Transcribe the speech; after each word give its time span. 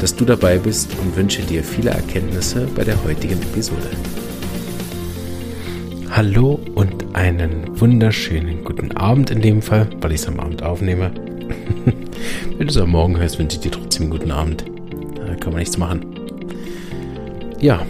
dass 0.00 0.14
du 0.14 0.24
dabei 0.24 0.58
bist 0.58 0.96
und 0.98 1.16
wünsche 1.16 1.42
dir 1.42 1.62
viele 1.64 1.90
Erkenntnisse 1.90 2.66
bei 2.74 2.84
der 2.84 3.02
heutigen 3.04 3.40
Episode. 3.42 3.90
Hallo 6.10 6.60
und 6.74 7.14
einen 7.14 7.80
wunderschönen 7.80 8.64
guten 8.64 8.92
Abend 8.92 9.30
in 9.30 9.42
dem 9.42 9.62
Fall, 9.62 9.88
weil 10.00 10.12
ich 10.12 10.20
es 10.20 10.28
am 10.28 10.38
Abend 10.38 10.62
aufnehme. 10.62 11.12
Wenn 12.56 12.66
du 12.66 12.72
es 12.72 12.76
am 12.76 12.90
Morgen 12.90 13.18
hörst, 13.18 13.38
wünsche 13.38 13.56
ich 13.56 13.62
dir 13.62 13.72
trotzdem 13.72 14.04
einen 14.04 14.12
guten 14.12 14.30
Abend. 14.30 14.64
Da 15.16 15.34
kann 15.34 15.52
man 15.52 15.60
nichts 15.60 15.76
machen. 15.76 16.06
Ja, 17.60 17.84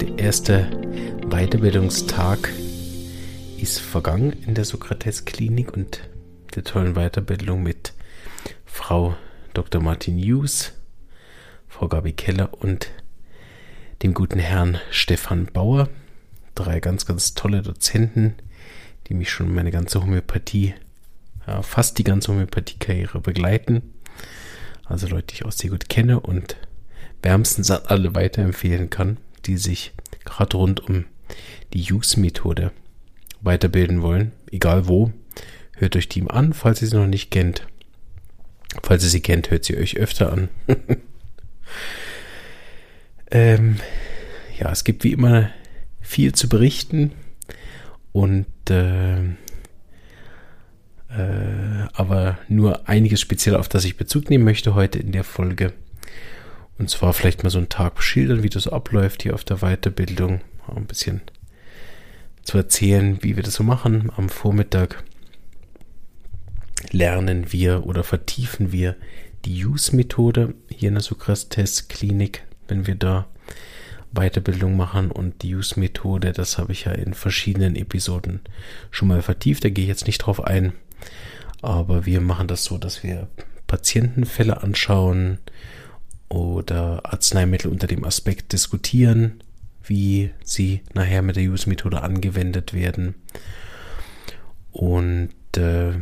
der 0.00 0.18
erste 0.18 0.66
Weiterbildungstag 1.28 2.50
ist 3.60 3.78
vergangen 3.80 4.32
in 4.46 4.54
der 4.54 4.64
Sokrates-Klinik 4.64 5.72
und 5.72 6.00
der 6.54 6.64
tollen 6.64 6.94
Weiterbildung 6.94 7.62
mit 7.62 7.92
Frau 8.64 9.14
Dr. 9.54 9.80
Martin 9.80 10.18
Hughes 10.18 10.72
Frau 11.70 11.88
Gabi 11.88 12.12
Keller 12.12 12.52
und 12.52 12.90
dem 14.02 14.12
guten 14.12 14.40
Herrn 14.40 14.78
Stefan 14.90 15.46
Bauer. 15.46 15.88
Drei 16.56 16.80
ganz, 16.80 17.06
ganz 17.06 17.34
tolle 17.34 17.62
Dozenten, 17.62 18.34
die 19.06 19.14
mich 19.14 19.30
schon 19.30 19.54
meine 19.54 19.70
ganze 19.70 20.02
Homöopathie, 20.02 20.74
ja, 21.46 21.62
fast 21.62 21.96
die 21.96 22.04
ganze 22.04 22.32
Homöopathie-Karriere 22.32 23.20
begleiten. 23.20 23.94
Also 24.84 25.06
Leute, 25.06 25.28
die 25.28 25.34
ich 25.34 25.44
auch 25.46 25.52
sehr 25.52 25.70
gut 25.70 25.88
kenne 25.88 26.20
und 26.20 26.56
wärmstens 27.22 27.70
an 27.70 27.82
alle 27.86 28.14
weiterempfehlen 28.14 28.90
kann, 28.90 29.18
die 29.46 29.56
sich 29.56 29.92
gerade 30.24 30.56
rund 30.56 30.80
um 30.80 31.06
die 31.72 31.92
Use-Methode 31.92 32.72
weiterbilden 33.42 34.02
wollen, 34.02 34.32
egal 34.50 34.88
wo. 34.88 35.12
Hört 35.76 35.96
euch 35.96 36.08
die 36.08 36.28
an, 36.28 36.52
falls 36.52 36.82
ihr 36.82 36.88
sie 36.88 36.96
noch 36.96 37.06
nicht 37.06 37.30
kennt. 37.30 37.66
Falls 38.82 39.04
ihr 39.04 39.10
sie 39.10 39.22
kennt, 39.22 39.50
hört 39.50 39.64
sie 39.64 39.78
euch 39.78 39.96
öfter 39.96 40.32
an. 40.32 40.48
Ähm, 43.30 43.76
ja, 44.58 44.70
es 44.70 44.84
gibt 44.84 45.04
wie 45.04 45.12
immer 45.12 45.50
viel 46.00 46.32
zu 46.34 46.48
berichten 46.48 47.12
und 48.12 48.46
äh, 48.68 49.20
äh, 51.10 51.88
aber 51.92 52.38
nur 52.48 52.88
einiges 52.88 53.20
speziell, 53.20 53.56
auf 53.56 53.68
das 53.68 53.84
ich 53.84 53.96
Bezug 53.96 54.30
nehmen 54.30 54.44
möchte 54.44 54.74
heute 54.74 54.98
in 54.98 55.12
der 55.12 55.24
Folge. 55.24 55.72
Und 56.78 56.88
zwar 56.88 57.12
vielleicht 57.12 57.42
mal 57.42 57.50
so 57.50 57.58
einen 57.58 57.68
Tag 57.68 58.02
schildern, 58.02 58.42
wie 58.42 58.48
das 58.48 58.66
abläuft 58.66 59.22
hier 59.22 59.34
auf 59.34 59.44
der 59.44 59.58
Weiterbildung. 59.58 60.40
Ein 60.74 60.86
bisschen 60.86 61.20
zu 62.42 62.56
erzählen, 62.56 63.22
wie 63.22 63.36
wir 63.36 63.42
das 63.42 63.54
so 63.54 63.64
machen. 63.64 64.10
Am 64.16 64.28
Vormittag 64.28 65.02
lernen 66.90 67.52
wir 67.52 67.86
oder 67.86 68.04
vertiefen 68.04 68.72
wir 68.72 68.96
die 69.44 69.64
Use-Methode 69.64 70.54
hier 70.68 70.88
in 70.88 70.94
der 70.94 71.02
Sokrates-Klinik, 71.02 72.42
wenn 72.68 72.86
wir 72.86 72.94
da 72.94 73.26
Weiterbildung 74.12 74.76
machen 74.76 75.10
und 75.10 75.42
die 75.42 75.54
Use-Methode, 75.54 76.32
das 76.32 76.58
habe 76.58 76.72
ich 76.72 76.84
ja 76.84 76.92
in 76.92 77.14
verschiedenen 77.14 77.76
Episoden 77.76 78.40
schon 78.90 79.08
mal 79.08 79.22
vertieft, 79.22 79.64
da 79.64 79.70
gehe 79.70 79.84
ich 79.84 79.88
jetzt 79.88 80.06
nicht 80.06 80.18
drauf 80.18 80.44
ein, 80.44 80.72
aber 81.62 82.06
wir 82.06 82.20
machen 82.20 82.48
das 82.48 82.64
so, 82.64 82.76
dass 82.76 83.02
wir 83.02 83.28
Patientenfälle 83.66 84.62
anschauen 84.62 85.38
oder 86.28 87.04
Arzneimittel 87.04 87.70
unter 87.70 87.86
dem 87.86 88.04
Aspekt 88.04 88.52
diskutieren, 88.52 89.42
wie 89.84 90.30
sie 90.44 90.82
nachher 90.92 91.22
mit 91.22 91.36
der 91.36 91.44
Use-Methode 91.44 92.02
angewendet 92.02 92.74
werden 92.74 93.14
und 94.72 95.30
äh, 95.56 95.92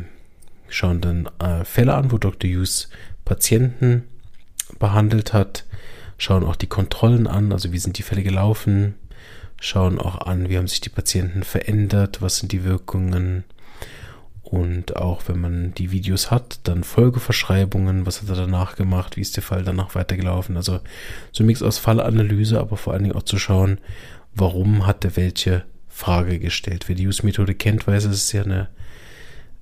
schauen 0.69 1.00
dann 1.00 1.28
äh, 1.38 1.65
Fälle 1.65 1.94
an, 1.94 2.10
wo 2.12 2.19
Dr. 2.19 2.50
Hughes 2.50 2.88
Patienten 3.28 4.05
behandelt 4.78 5.33
hat, 5.33 5.65
schauen 6.16 6.44
auch 6.44 6.56
die 6.56 6.66
Kontrollen 6.66 7.27
an, 7.27 7.53
also 7.53 7.72
wie 7.72 7.78
sind 7.78 7.99
die 7.99 8.03
Fälle 8.03 8.22
gelaufen, 8.22 8.94
schauen 9.61 9.99
auch 9.99 10.27
an, 10.27 10.49
wie 10.49 10.56
haben 10.56 10.66
sich 10.66 10.81
die 10.81 10.89
Patienten 10.89 11.43
verändert, 11.43 12.22
was 12.22 12.38
sind 12.38 12.53
die 12.53 12.65
Wirkungen 12.65 13.44
und 14.43 14.97
auch 14.97 15.22
wenn 15.27 15.41
man 15.41 15.75
die 15.75 15.91
Videos 15.91 16.31
hat, 16.31 16.61
dann 16.65 16.83
Folgeverschreibungen, 16.83 18.06
was 18.06 18.22
hat 18.22 18.31
er 18.31 18.37
danach 18.37 18.77
gemacht, 18.77 19.17
wie 19.17 19.21
ist 19.21 19.37
der 19.37 19.43
Fall 19.43 19.62
danach 19.62 19.94
weitergelaufen, 19.94 20.56
also 20.56 20.81
so 21.33 21.43
ein 21.43 21.47
Mix 21.47 21.62
aus 21.62 21.78
Fallanalyse, 21.78 22.59
aber 22.59 22.78
vor 22.78 22.94
allen 22.94 23.03
Dingen 23.03 23.17
auch 23.17 23.25
zu 23.25 23.38
schauen, 23.38 23.78
warum 24.34 24.87
hat 24.87 25.05
er 25.05 25.17
welche 25.17 25.65
Frage 25.88 26.38
gestellt. 26.38 26.88
Wer 26.88 26.94
die 26.94 27.06
Use-Methode 27.06 27.55
kennt, 27.55 27.87
weiß, 27.87 28.05
es 28.05 28.25
ist 28.25 28.33
ja 28.33 28.43
eine 28.43 28.69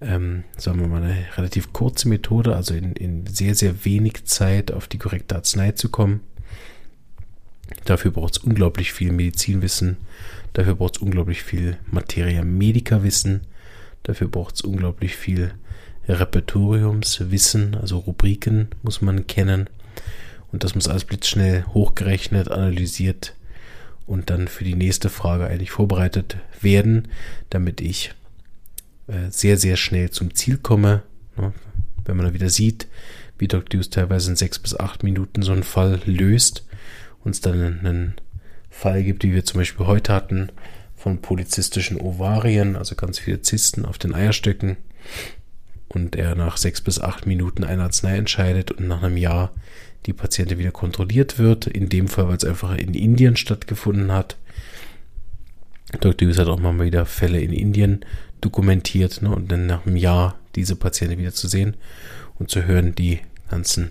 ähm, 0.01 0.45
sagen 0.57 0.81
wir 0.81 0.89
mal, 0.89 1.03
eine 1.03 1.25
relativ 1.37 1.73
kurze 1.73 2.09
Methode, 2.09 2.55
also 2.55 2.75
in, 2.75 2.93
in 2.93 3.27
sehr, 3.27 3.55
sehr 3.55 3.85
wenig 3.85 4.25
Zeit 4.25 4.73
auf 4.73 4.89
die 4.89 4.99
korrekte 4.99 5.37
Arznei 5.37 5.73
zu 5.73 5.89
kommen. 5.89 6.21
Dafür 7.85 8.11
braucht 8.11 8.37
es 8.37 8.43
unglaublich 8.43 8.93
viel 8.93 9.13
Medizinwissen, 9.13 9.97
dafür 10.53 10.77
braucht 10.77 10.97
es 10.97 11.03
unglaublich 11.03 11.43
viel 11.43 11.79
Materia 11.91 12.45
Medica 12.45 13.03
Wissen, 13.03 13.41
dafür 14.03 14.29
braucht 14.29 14.57
es 14.57 14.61
unglaublich 14.61 15.17
viel 15.17 15.55
Repertoriumswissen, 16.09 17.75
also 17.75 17.99
Rubriken 17.99 18.69
muss 18.83 19.03
man 19.03 19.27
kennen. 19.27 19.69
Und 20.53 20.63
das 20.63 20.75
muss 20.75 20.89
alles 20.89 21.05
blitzschnell 21.05 21.65
hochgerechnet, 21.75 22.49
analysiert 22.49 23.35
und 24.07 24.31
dann 24.31 24.47
für 24.47 24.63
die 24.63 24.77
nächste 24.77 25.11
Frage 25.11 25.47
eigentlich 25.49 25.73
vorbereitet 25.73 26.37
werden, 26.61 27.09
damit 27.51 27.81
ich 27.81 28.15
sehr, 29.31 29.57
sehr 29.57 29.77
schnell 29.77 30.11
zum 30.11 30.35
Ziel 30.35 30.59
komme. 30.59 31.03
Ne? 31.37 31.53
Wenn 32.05 32.17
man 32.17 32.27
da 32.27 32.35
wieder 32.35 32.51
sieht, 32.51 32.89
wie 33.39 33.49
Dr. 33.49 33.79
Hughes 33.79 33.91
teilweise 33.91 34.31
in 34.31 34.37
sechs 34.37 34.59
bis 34.59 34.79
acht 34.79 35.03
Minuten 35.03 35.43
so 35.43 35.53
einen 35.53 35.63
Fall 35.63 36.01
löst, 36.05 36.67
uns 37.23 37.41
dann 37.41 37.81
einen 37.81 38.15
Fall 38.71 39.03
gibt, 39.05 39.25
wie 39.25 39.33
wir 39.33 39.45
zum 39.45 39.61
Beispiel 39.61 39.87
heute 39.87 40.13
hatten, 40.13 40.51
von 40.97 41.21
polizistischen 41.21 42.01
Ovarien, 42.01 42.77
also 42.77 42.95
ganz 42.95 43.19
viele 43.19 43.43
Zysten 43.43 43.85
auf 43.85 43.99
den 43.99 44.15
Eierstöcken 44.15 44.77
und 45.89 46.17
er 46.17 46.35
nach 46.35 46.57
sechs 46.57 46.81
bis 46.81 47.01
acht 47.01 47.27
Minuten 47.27 47.65
eine 47.65 47.85
Arznei 47.85 48.17
entscheidet 48.17 48.73
und 48.73 48.89
nach 48.89 49.03
einem 49.03 49.17
Jahr 49.17 49.53
die 50.07 50.13
Patientin 50.13 50.59
wieder 50.59 50.73
kontrolliert 50.73 51.39
wird. 51.39 51.67
In 51.67 51.89
dem 51.89 52.09
Fall, 52.09 52.29
weil 52.29 52.37
es 52.37 52.45
einfach 52.45 52.77
in 52.77 52.95
Indien 52.95 53.37
stattgefunden 53.37 54.13
hat. 54.13 54.37
Dr. 56.01 56.29
Hughes 56.29 56.39
hat 56.39 56.49
auch 56.49 56.59
mal 56.59 56.79
wieder 56.81 57.07
Fälle 57.07 57.41
in 57.41 57.53
Indien 57.53 58.05
dokumentiert 58.41 59.23
ne, 59.23 59.35
und 59.35 59.51
dann 59.51 59.67
nach 59.67 59.87
einem 59.87 59.97
Jahr 59.97 60.39
diese 60.55 60.77
Patienten 60.77 61.19
wieder 61.19 61.33
zu 61.33 61.49
sehen 61.49 61.77
und 62.39 62.51
zu 62.51 62.65
hören, 62.65 62.95
die 62.95 63.21
ganzen 63.51 63.91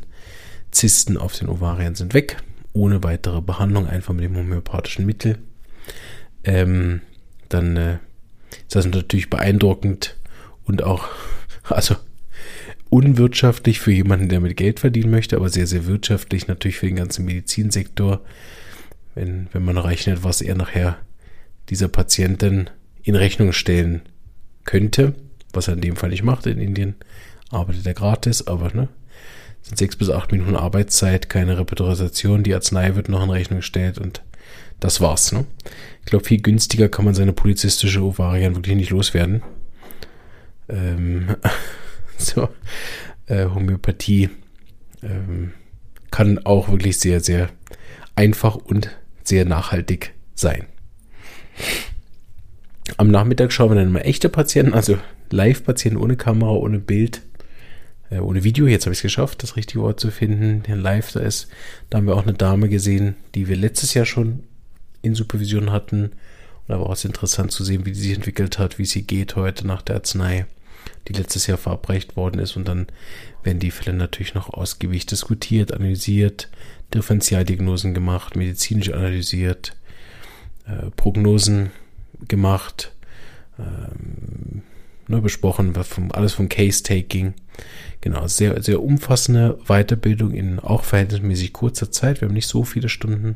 Zysten 0.72 1.18
auf 1.18 1.38
den 1.38 1.48
Ovarien 1.48 1.96
sind 1.96 2.14
weg, 2.14 2.38
ohne 2.74 3.04
weitere 3.04 3.42
Behandlung, 3.42 3.88
einfach 3.88 4.14
mit 4.14 4.26
dem 4.26 4.36
homöopathischen 4.36 5.06
Mittel. 5.06 5.38
Ähm, 6.44 7.02
dann 7.50 7.78
äh, 7.78 7.98
ist 8.68 8.76
das 8.76 8.86
natürlich 8.86 9.30
beeindruckend 9.30 10.18
und 10.66 10.84
auch, 10.84 11.08
also 11.64 11.96
unwirtschaftlich 12.90 13.80
für 13.80 13.92
jemanden, 13.92 14.30
der 14.30 14.40
mit 14.40 14.58
Geld 14.58 14.80
verdienen 14.80 15.12
möchte, 15.12 15.36
aber 15.36 15.50
sehr, 15.50 15.68
sehr 15.68 15.86
wirtschaftlich 15.86 16.48
natürlich 16.48 16.78
für 16.78 16.86
den 16.86 16.96
ganzen 16.96 17.26
Medizinsektor, 17.26 18.22
wenn, 19.16 19.48
wenn 19.54 19.66
man 19.66 19.78
rechnet, 19.78 20.24
was 20.24 20.42
er 20.42 20.56
nachher 20.56 20.98
dieser 21.70 21.88
Patientin 21.88 22.70
in 23.02 23.16
Rechnung 23.16 23.54
stellen 23.54 24.02
könnte, 24.66 25.14
was 25.54 25.68
er 25.68 25.76
in 25.76 25.82
dem 25.82 25.96
Fall 25.96 26.10
nicht 26.10 26.24
macht. 26.24 26.46
In 26.46 26.60
Indien 26.60 26.96
arbeitet 27.50 27.86
er 27.86 27.94
gratis, 27.94 28.46
aber 28.48 28.74
ne, 28.74 28.90
sind 29.62 29.78
sechs 29.78 29.96
bis 29.96 30.10
acht 30.10 30.32
Minuten 30.32 30.56
Arbeitszeit, 30.56 31.30
keine 31.30 31.58
Repertorisation, 31.58 32.44
die 32.44 32.54
Arznei 32.54 32.96
wird 32.96 33.10
noch 33.10 33.24
in 33.24 33.30
Rechnung 33.30 33.60
gestellt 33.60 33.98
und 33.98 34.22
das 34.80 35.02
war's. 35.02 35.32
Ne? 35.32 35.46
Ich 36.02 36.06
glaube, 36.06 36.26
viel 36.26 36.42
günstiger 36.42 36.90
kann 36.90 37.06
man 37.06 37.16
seine 37.16 37.34
polizistische 37.34 38.02
Ovarien 38.02 38.56
wirklich 38.56 38.76
nicht 38.76 38.92
loswerden. 38.92 39.42
Ähm, 40.70 41.36
so, 42.18 42.50
äh, 43.28 43.46
Homöopathie 43.46 44.30
ähm, 45.02 45.54
kann 46.12 46.40
auch 46.46 46.70
wirklich 46.70 47.00
sehr, 47.00 47.20
sehr 47.20 47.50
einfach 48.16 48.56
und 48.56 48.90
sehr 49.24 49.46
nachhaltig 49.46 50.14
sein. 50.36 50.68
Am 52.98 53.10
Nachmittag 53.10 53.52
schauen 53.52 53.72
wir 53.72 53.76
dann 53.76 53.92
mal 53.92 54.02
echte 54.02 54.30
Patienten, 54.30 54.74
also 54.74 54.98
Live-Patienten 55.32 55.98
ohne 55.98 56.16
Kamera, 56.16 56.52
ohne 56.52 56.80
Bild, 56.80 57.22
äh, 58.10 58.20
ohne 58.20 58.44
Video. 58.44 58.68
Jetzt 58.68 58.86
habe 58.86 58.94
ich 58.94 59.00
es 59.00 59.04
geschafft, 59.04 59.44
das 59.44 59.56
richtige 59.56 59.82
Wort 59.82 60.00
zu 60.00 60.12
finden. 60.12 60.64
Der 60.64 60.76
Live 60.76 61.12
da 61.12 61.20
ist. 61.20 61.48
Da 61.90 61.98
haben 61.98 62.08
wir 62.08 62.16
auch 62.16 62.24
eine 62.24 62.34
Dame 62.34 62.70
gesehen, 62.70 63.16
die 63.34 63.48
wir 63.48 63.56
letztes 63.56 63.94
Jahr 63.94 64.06
schon 64.06 64.44
in 65.02 65.16
Supervision 65.16 65.72
hatten. 65.72 66.04
Und 66.06 66.70
da 66.70 66.80
war 66.80 66.92
es 66.92 67.06
interessant 67.06 67.52
zu 67.52 67.64
sehen, 67.64 67.86
wie 67.86 67.92
die 67.92 68.00
sich 68.00 68.16
entwickelt 68.16 68.60
hat, 68.60 68.78
wie 68.78 68.86
sie 68.86 69.04
geht 69.04 69.36
heute 69.36 69.66
nach 69.66 69.82
der 69.82 69.96
Arznei, 69.96 70.46
die 71.08 71.14
letztes 71.14 71.48
Jahr 71.48 71.58
verabreicht 71.58 72.16
worden 72.16 72.40
ist. 72.40 72.56
Und 72.56 72.68
dann 72.68 72.88
werden 73.44 73.60
die 73.60 73.72
Fälle 73.72 73.98
natürlich 73.98 74.36
noch 74.36 74.54
ausgiebig 74.54 75.08
diskutiert, 75.08 75.74
analysiert, 75.74 76.50
Differentialdiagnosen 76.94 77.96
gemacht, 77.96 78.36
medizinisch 78.36 78.92
analysiert, 78.92 79.76
äh, 80.68 80.92
Prognosen 80.96 81.72
gemacht, 82.28 82.94
ähm, 83.60 84.64
ne, 85.08 85.22
besprochen, 85.22 85.74
vom, 85.74 86.12
alles 86.12 86.34
vom 86.34 86.50
Case-Taking. 86.50 87.34
Genau, 88.02 88.28
sehr, 88.28 88.62
sehr 88.62 88.82
umfassende 88.82 89.58
Weiterbildung 89.68 90.32
in 90.32 90.60
auch 90.60 90.84
verhältnismäßig 90.84 91.54
kurzer 91.54 91.92
Zeit. 91.92 92.22
Wir 92.22 92.28
haben 92.28 92.36
nicht 92.36 92.48
so 92.48 92.64
viele 92.64 92.90
Stunden, 92.90 93.36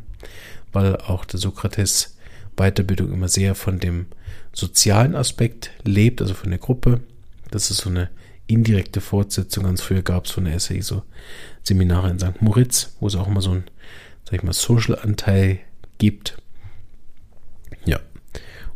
weil 0.71 0.95
auch 0.97 1.25
der 1.25 1.39
Sokrates 1.39 2.17
Weiterbildung 2.55 3.11
immer 3.11 3.29
sehr 3.29 3.55
von 3.55 3.79
dem 3.79 4.07
sozialen 4.53 5.15
Aspekt 5.15 5.71
lebt, 5.83 6.21
also 6.21 6.33
von 6.33 6.49
der 6.49 6.59
Gruppe. 6.59 6.99
Das 7.51 7.71
ist 7.71 7.77
so 7.77 7.89
eine 7.89 8.09
indirekte 8.47 9.01
Fortsetzung. 9.01 9.63
Ganz 9.63 9.81
früher 9.81 10.01
gab 10.01 10.25
es 10.25 10.31
von 10.31 10.45
der 10.45 10.59
SAI 10.59 10.81
so 10.81 11.03
Seminare 11.63 12.09
in 12.09 12.19
St. 12.19 12.41
Moritz, 12.41 12.95
wo 12.99 13.07
es 13.07 13.15
auch 13.15 13.27
immer 13.27 13.41
so 13.41 13.51
ein, 13.51 13.63
sag 14.25 14.33
ich 14.35 14.43
mal, 14.43 14.53
Social-Anteil 14.53 15.59
gibt. 15.97 16.37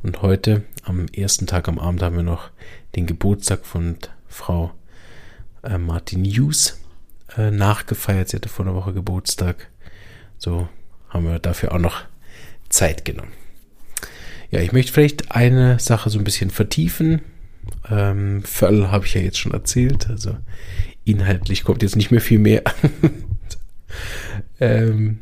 Und 0.03 0.21
heute, 0.21 0.63
am 0.83 1.05
ersten 1.07 1.47
Tag 1.47 1.69
am 1.69 1.79
Abend, 1.79 2.03
haben 2.03 2.17
wir 2.17 2.23
noch 2.23 2.51
den 2.95 3.07
Geburtstag 3.07 3.65
von 3.65 3.97
Frau 4.27 4.73
äh, 5.63 5.77
Martin 5.77 6.25
Hughes 6.25 6.77
äh, 7.37 7.51
nachgefeiert. 7.51 8.27
Sie 8.27 8.35
hatte 8.35 8.49
vor 8.49 8.65
einer 8.65 8.75
Woche 8.75 8.93
Geburtstag. 8.93 9.69
So 10.37 10.67
haben 11.07 11.25
wir 11.25 11.39
dafür 11.39 11.71
auch 11.71 11.79
noch 11.79 12.01
Zeit 12.67 13.05
genommen. 13.05 13.31
Ja, 14.51 14.59
ich 14.59 14.73
möchte 14.73 14.91
vielleicht 14.91 15.31
eine 15.31 15.79
Sache 15.79 16.09
so 16.09 16.19
ein 16.19 16.25
bisschen 16.25 16.49
vertiefen. 16.49 17.21
Ähm, 17.89 18.43
Völl 18.43 18.89
habe 18.89 19.05
ich 19.05 19.13
ja 19.13 19.21
jetzt 19.21 19.39
schon 19.39 19.53
erzählt. 19.53 20.09
Also 20.09 20.35
inhaltlich 21.05 21.63
kommt 21.63 21.81
jetzt 21.81 21.95
nicht 21.95 22.11
mehr 22.11 22.21
viel 22.21 22.39
mehr. 22.39 22.63
ähm, 24.59 25.19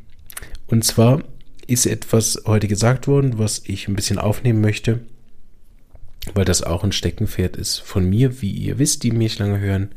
und 0.66 0.84
zwar 0.84 1.22
ist 1.68 1.86
etwas 1.86 2.44
heute 2.46 2.68
gesagt 2.68 3.08
worden, 3.08 3.38
was 3.38 3.62
ich 3.66 3.88
ein 3.88 3.96
bisschen 3.96 4.20
aufnehmen 4.20 4.62
möchte 4.62 5.02
weil 6.34 6.46
das 6.46 6.64
auch 6.64 6.84
ein 6.84 6.92
Steckenpferd 6.92 7.58
ist 7.58 7.80
von 7.80 8.08
mir, 8.08 8.42
wie 8.42 8.52
ihr 8.52 8.78
wisst, 8.80 9.04
die 9.04 9.12
mich 9.12 9.40
lange 9.40 9.60
hören. 9.60 9.90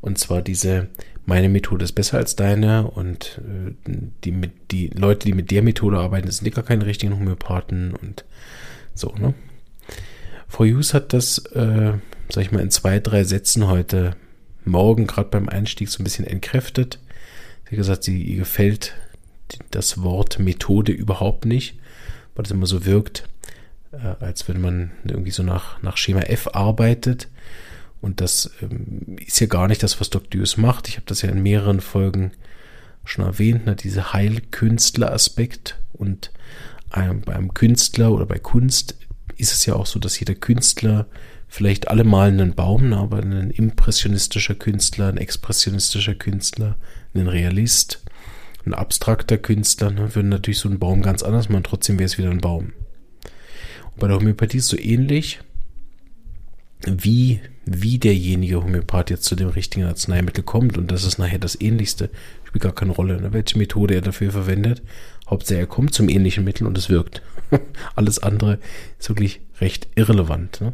Und 0.00 0.18
zwar 0.18 0.42
diese, 0.42 0.88
meine 1.26 1.48
Methode 1.48 1.84
ist 1.84 1.92
besser 1.92 2.18
als 2.18 2.36
deine 2.36 2.90
und 2.90 3.40
äh, 3.44 3.92
die, 4.24 4.32
mit, 4.32 4.52
die 4.70 4.88
Leute, 4.88 5.26
die 5.26 5.34
mit 5.34 5.50
der 5.50 5.62
Methode 5.62 5.98
arbeiten, 5.98 6.30
sind 6.30 6.54
gar 6.54 6.64
keine 6.64 6.86
richtigen 6.86 7.14
Homöopathen 7.14 7.94
und 7.94 8.24
so, 8.94 9.14
ne? 9.18 9.34
Frau 10.50 10.64
Hughes 10.64 10.94
hat 10.94 11.12
das, 11.12 11.38
äh, 11.52 11.92
sag 12.30 12.42
ich 12.42 12.52
mal, 12.52 12.62
in 12.62 12.70
zwei, 12.70 13.00
drei 13.00 13.22
Sätzen 13.24 13.68
heute 13.68 14.16
Morgen, 14.64 15.06
gerade 15.06 15.28
beim 15.28 15.48
Einstieg, 15.48 15.90
so 15.90 16.00
ein 16.00 16.04
bisschen 16.04 16.26
entkräftet. 16.26 16.98
Sie 17.64 17.72
hat 17.72 17.76
gesagt, 17.76 18.04
sie, 18.04 18.22
ihr 18.22 18.38
gefällt 18.38 18.94
das 19.70 20.02
Wort 20.02 20.38
Methode 20.38 20.92
überhaupt 20.92 21.44
nicht, 21.44 21.78
weil 22.34 22.44
es 22.44 22.50
immer 22.50 22.66
so 22.66 22.84
wirkt, 22.84 23.28
äh, 23.92 24.24
als 24.24 24.48
wenn 24.48 24.60
man 24.60 24.92
irgendwie 25.04 25.30
so 25.30 25.42
nach, 25.42 25.82
nach 25.82 25.96
Schema 25.96 26.20
F 26.20 26.48
arbeitet. 26.52 27.28
Und 28.00 28.20
das 28.20 28.50
ähm, 28.62 29.16
ist 29.24 29.40
ja 29.40 29.46
gar 29.46 29.68
nicht 29.68 29.82
das, 29.82 30.00
was 30.00 30.10
Dr. 30.10 30.40
Hughes 30.40 30.56
macht. 30.56 30.88
Ich 30.88 30.96
habe 30.96 31.06
das 31.06 31.22
ja 31.22 31.30
in 31.30 31.42
mehreren 31.42 31.80
Folgen 31.80 32.32
schon 33.04 33.24
erwähnt, 33.24 33.66
ne, 33.66 33.74
diese 33.74 34.12
Heilkünstler-Aspekt. 34.12 35.78
Und 35.92 36.30
ähm, 36.94 37.22
beim 37.22 37.54
Künstler 37.54 38.12
oder 38.12 38.26
bei 38.26 38.38
Kunst 38.38 38.96
ist 39.36 39.52
es 39.52 39.66
ja 39.66 39.74
auch 39.74 39.86
so, 39.86 39.98
dass 39.98 40.18
jeder 40.20 40.34
Künstler 40.34 41.06
vielleicht 41.48 41.88
alle 41.88 42.04
malen 42.04 42.40
einen 42.40 42.54
Baum, 42.54 42.90
ne, 42.90 42.98
aber 42.98 43.18
ein 43.18 43.50
impressionistischer 43.50 44.54
Künstler, 44.54 45.08
ein 45.08 45.16
expressionistischer 45.16 46.14
Künstler, 46.14 46.76
ein 47.14 47.26
Realist, 47.26 48.02
ein 48.66 48.74
abstrakter 48.74 49.38
Künstler 49.38 49.90
ne, 49.90 50.14
würden 50.14 50.28
natürlich 50.28 50.58
so 50.58 50.68
einen 50.68 50.78
Baum 50.78 51.02
ganz 51.02 51.22
anders 51.22 51.48
machen, 51.48 51.64
trotzdem 51.64 51.98
wäre 51.98 52.06
es 52.06 52.18
wieder 52.18 52.30
ein 52.30 52.40
Baum. 52.40 52.72
Bei 53.96 54.06
der 54.06 54.16
Homöopathie 54.16 54.58
ist 54.58 54.68
so 54.68 54.78
ähnlich, 54.78 55.40
wie, 56.86 57.40
wie 57.64 57.98
derjenige 57.98 58.62
Homöopath 58.62 59.10
jetzt 59.10 59.24
zu 59.24 59.34
dem 59.34 59.48
richtigen 59.48 59.86
Arzneimittel 59.86 60.44
kommt. 60.44 60.78
Und 60.78 60.90
das 60.90 61.04
ist 61.04 61.18
nachher 61.18 61.38
das 61.38 61.60
Ähnlichste. 61.60 62.10
Spielt 62.44 62.62
gar 62.62 62.74
keine 62.74 62.92
Rolle, 62.92 63.20
ne? 63.20 63.32
welche 63.32 63.58
Methode 63.58 63.94
er 63.94 64.00
dafür 64.00 64.30
verwendet. 64.30 64.82
Hauptsache 65.28 65.58
er 65.58 65.66
kommt 65.66 65.94
zum 65.94 66.08
ähnlichen 66.08 66.44
Mittel 66.44 66.66
und 66.66 66.78
es 66.78 66.88
wirkt. 66.88 67.22
Alles 67.96 68.18
andere 68.20 68.58
ist 68.98 69.08
wirklich 69.08 69.40
recht 69.60 69.88
irrelevant. 69.96 70.60
Ne? 70.60 70.72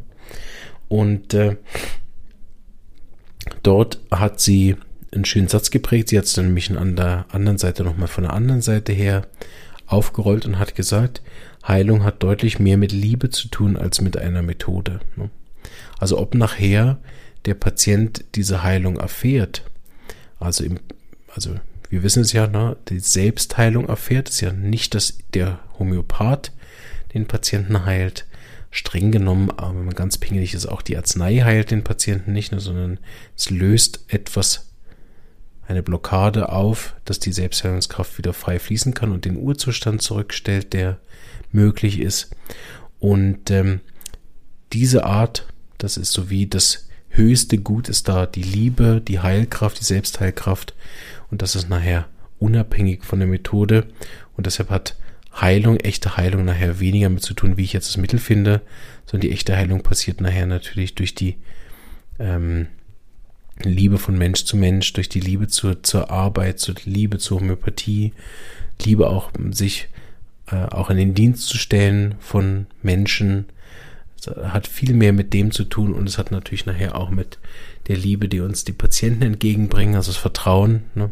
Und 0.89 1.33
äh, 1.35 1.57
dort 3.63 4.01
hat 4.11 4.41
sie 4.41 4.77
einen 5.15 5.25
schönen 5.25 5.49
Satz 5.49 5.71
geprägt. 5.71 6.09
Sie 6.09 6.19
hat 6.19 6.25
es 6.25 6.35
dann 6.35 6.47
nämlich 6.47 6.71
an 6.71 6.97
der 6.97 7.27
anderen 7.31 7.59
Seite 7.59 7.85
nochmal 7.85 8.09
von 8.09 8.25
der 8.25 8.33
anderen 8.33 8.63
Seite 8.63 8.93
her 8.93 9.27
aufgerollt 9.87 10.47
und 10.47 10.59
hat 10.59 10.75
gesagt, 10.75 11.23
Heilung 11.67 12.05
hat 12.05 12.23
deutlich 12.23 12.59
mehr 12.59 12.77
mit 12.77 12.93
Liebe 12.93 13.31
zu 13.31 13.49
tun 13.49 13.77
als 13.77 14.01
mit 14.01 14.17
einer 14.17 14.43
Methode. 14.43 15.01
Ne? 15.17 15.31
Also 15.99 16.19
ob 16.19 16.35
nachher 16.35 16.99
der 17.45 17.55
Patient 17.55 18.25
diese 18.35 18.63
Heilung 18.63 18.97
erfährt, 18.97 19.63
also 20.39 20.65
im, 20.65 20.81
also 21.35 21.55
wir 21.91 22.03
wissen 22.03 22.23
es 22.23 22.33
ja, 22.33 22.47
ne, 22.47 22.77
die 22.89 22.99
Selbstheilung 22.99 23.89
erfährt, 23.89 24.29
ist 24.29 24.41
ja 24.41 24.53
nicht, 24.53 24.95
dass 24.95 25.19
der 25.33 25.61
Homöopath 25.79 26.53
den 27.13 27.27
Patienten 27.27 27.85
heilt. 27.85 28.27
Streng 28.71 29.13
genommen, 29.13 29.51
aber 29.51 29.79
wenn 29.79 29.85
man 29.85 29.95
ganz 29.95 30.19
pingelig 30.19 30.53
ist, 30.53 30.67
auch 30.67 30.83
die 30.83 30.97
Arznei 30.97 31.37
heilt 31.45 31.71
den 31.71 31.85
Patienten 31.85 32.33
nicht, 32.33 32.51
ne, 32.51 32.59
sondern 32.59 32.99
es 33.37 33.51
löst 33.51 34.05
etwas, 34.09 34.74
eine 35.67 35.83
Blockade 35.83 36.51
auf, 36.51 36.95
dass 37.05 37.19
die 37.19 37.33
Selbstheilungskraft 37.33 38.19
wieder 38.19 38.33
frei 38.33 38.59
fließen 38.59 38.95
kann 38.95 39.13
und 39.13 39.25
den 39.25 39.37
Urzustand 39.37 40.03
zurückstellt, 40.03 40.73
der 40.73 40.99
möglich 41.53 42.01
ist. 42.01 42.35
Und 42.99 43.51
ähm, 43.51 43.81
diese 44.73 45.05
Art, 45.05 45.47
das 45.79 45.97
ist 45.97 46.13
so 46.13 46.31
wie 46.31 46.47
das 46.47 46.89
höchste 47.09 47.59
Gut 47.59 47.89
ist 47.89 48.09
da, 48.09 48.27
die 48.27 48.43
Liebe, 48.43 49.01
die 49.01 49.21
Heilkraft, 49.21 49.81
die 49.81 49.85
Selbstheilkraft. 49.85 50.75
Und 51.31 51.43
das 51.43 51.55
ist 51.55 51.69
nachher 51.69 52.07
unabhängig 52.39 53.05
von 53.05 53.21
der 53.21 53.29
Methode. 53.29 53.87
Und 54.37 54.47
deshalb 54.47 54.71
hat 54.71 54.97
Heilung, 55.41 55.79
echte 55.79 56.17
Heilung 56.17 56.45
nachher 56.45 56.81
weniger 56.81 57.09
mit 57.09 57.23
zu 57.23 57.35
tun, 57.35 57.57
wie 57.57 57.65
ich 57.65 57.73
jetzt 57.73 57.89
das 57.89 57.97
Mittel 57.97 58.19
finde, 58.19 58.63
sondern 59.07 59.29
die 59.29 59.33
echte 59.33 59.57
Heilung 59.57 59.83
passiert 59.83 60.21
nachher 60.21 60.47
natürlich 60.47 60.95
durch 60.95 61.15
die 61.15 61.37
ähm, 62.19 62.69
Liebe 63.63 63.99
von 63.99 64.19
Mensch 64.19 64.45
zu 64.45 64.57
Mensch, 64.57 64.93
durch 64.93 65.09
die 65.09 65.21
Liebe 65.21 65.49
zur, 65.49 65.83
zur 65.83 66.11
Arbeit, 66.11 66.59
zur 66.59 66.75
Liebe 66.85 67.19
zur 67.19 67.41
Homöopathie, 67.41 68.13
Liebe 68.83 69.09
auch 69.09 69.31
sich 69.53 69.89
äh, 70.51 70.67
auch 70.67 70.91
in 70.91 70.97
den 70.97 71.15
Dienst 71.15 71.47
zu 71.47 71.59
stellen 71.59 72.17
von 72.21 72.67
Menschen. 72.83 73.47
Hat 74.27 74.67
viel 74.67 74.95
mehr 74.95 75.13
mit 75.13 75.35
dem 75.35 75.51
zu 75.51 75.65
tun 75.65 75.93
und 75.93 76.09
es 76.09 76.17
hat 76.17 76.31
natürlich 76.31 76.65
nachher 76.65 76.97
auch 76.97 77.11
mit 77.11 77.39
der 77.89 77.97
Liebe, 77.97 78.29
die 78.29 78.41
uns 78.41 78.65
die 78.65 78.73
Patienten 78.73 79.23
entgegenbringen, 79.23 79.97
also 79.97 80.11
das 80.11 80.17
Vertrauen 80.17 80.85
ne, 80.95 81.11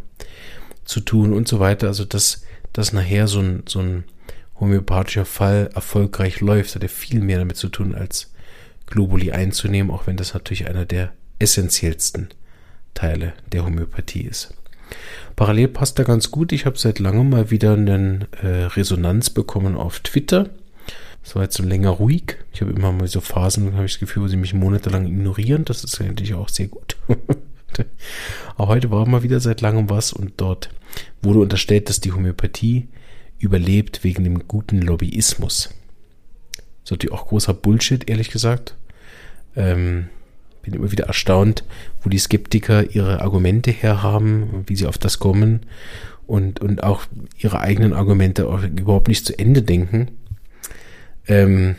zu 0.87 1.01
tun 1.01 1.35
und 1.35 1.47
so 1.47 1.61
weiter. 1.61 1.89
Also 1.89 2.07
dass, 2.07 2.43
dass 2.73 2.95
nachher 2.95 3.29
so 3.29 3.41
ein, 3.41 3.65
so 3.69 3.81
ein 3.81 4.05
homöopathischer 4.59 5.27
Fall 5.27 5.71
erfolgreich 5.75 6.41
läuft, 6.41 6.75
hat 6.75 6.83
er 6.83 6.89
viel 6.89 7.21
mehr 7.21 7.39
damit 7.39 7.59
zu 7.59 7.69
tun, 7.69 7.95
als 7.95 8.33
Globuli 8.87 9.33
einzunehmen, 9.33 9.93
auch 9.93 10.07
wenn 10.07 10.17
das 10.17 10.33
natürlich 10.33 10.67
einer 10.67 10.87
der 10.87 11.13
essentiellsten 11.43 12.29
Teile 12.95 13.35
der 13.51 13.65
Homöopathie 13.65 14.23
ist. 14.23 14.55
Parallel 15.37 15.69
passt 15.69 15.99
da 15.99 16.05
ganz 16.05 16.31
gut. 16.31 16.53
Ich 16.53 16.67
habe 16.67 16.79
seit 16.79 16.99
langem 16.99 17.31
mal 17.31 17.51
wieder 17.51 17.73
eine 17.75 18.29
äh, 18.43 18.65
Resonanz 18.65 19.31
bekommen 19.31 19.77
auf 19.77 20.01
Twitter. 20.01 20.51
Es 21.25 21.35
war 21.35 21.43
jetzt 21.43 21.57
so 21.57 21.63
länger 21.63 21.91
ruhig. 21.91 22.37
Ich 22.53 22.61
habe 22.61 22.73
immer 22.73 22.93
mal 22.93 23.09
so 23.09 23.21
Phasen, 23.21 23.75
habe 23.75 23.87
ich 23.87 23.93
das 23.93 24.01
Gefühl, 24.01 24.25
wo 24.25 24.29
sie 24.29 24.37
mich 24.37 24.55
monatelang 24.55 25.07
ignorieren. 25.07 25.65
Das 25.65 25.85
ist 25.85 26.01
eigentlich 26.01 26.35
auch 26.35 26.49
sehr 26.49 26.69
gut. 26.69 26.97
Aber 28.57 28.69
heute 28.69 28.91
war 28.91 29.07
mal 29.07 29.23
wieder 29.23 29.41
seit 29.41 29.61
langem 29.61 29.89
was 29.89 30.13
und 30.13 30.35
dort 30.37 30.69
wurde 31.23 31.41
unterstellt, 31.41 31.89
dass 31.89 32.01
die 32.01 32.13
Homöopathie 32.13 32.89
überlebt 33.39 34.05
wegen 34.05 34.25
dem 34.25 34.47
guten 34.47 34.83
Lobbyismus. 34.83 35.71
Das 36.53 36.65
ist 36.85 36.91
natürlich 36.91 37.15
auch 37.15 37.29
großer 37.29 37.55
Bullshit, 37.55 38.09
ehrlich 38.11 38.31
gesagt. 38.31 38.77
Ähm, 39.57 40.09
bin 40.63 40.75
immer 40.75 40.93
wieder 40.93 41.07
erstaunt, 41.07 41.65
wo 42.03 42.09
die 42.09 42.19
Skeptiker 42.19 42.95
ihre 42.95 43.21
Argumente 43.21 43.71
herhaben, 43.71 44.65
wie 44.67 44.77
sie 44.77 44.87
auf 44.87 44.99
das 44.99 45.19
kommen 45.19 45.67
und, 46.27 46.61
und 46.61 46.83
auch 46.83 47.03
ihre 47.39 47.61
eigenen 47.61 47.93
Argumente 47.93 48.49
auch 48.49 48.63
überhaupt 48.63 49.09
nicht 49.09 49.27
zu 49.27 49.39
Ende 49.39 49.63
denken. 49.63 50.13
Ähm, 51.27 51.77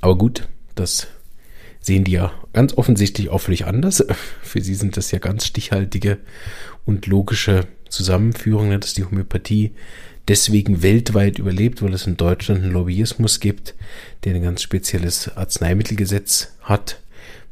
aber 0.00 0.16
gut, 0.16 0.48
das 0.74 1.08
sehen 1.80 2.04
die 2.04 2.12
ja 2.12 2.32
ganz 2.52 2.76
offensichtlich 2.76 3.28
auch 3.28 3.38
völlig 3.38 3.66
anders. 3.66 4.04
Für 4.42 4.60
sie 4.60 4.74
sind 4.74 4.96
das 4.96 5.10
ja 5.10 5.18
ganz 5.18 5.46
stichhaltige 5.46 6.18
und 6.84 7.06
logische 7.06 7.66
Zusammenführungen, 7.88 8.80
dass 8.80 8.94
die 8.94 9.04
Homöopathie 9.04 9.72
deswegen 10.28 10.82
weltweit 10.82 11.38
überlebt, 11.38 11.82
weil 11.82 11.94
es 11.94 12.06
in 12.06 12.16
Deutschland 12.16 12.62
einen 12.62 12.72
Lobbyismus 12.72 13.40
gibt, 13.40 13.74
der 14.24 14.34
ein 14.34 14.42
ganz 14.42 14.62
spezielles 14.62 15.36
Arzneimittelgesetz 15.36 16.52
hat, 16.62 17.00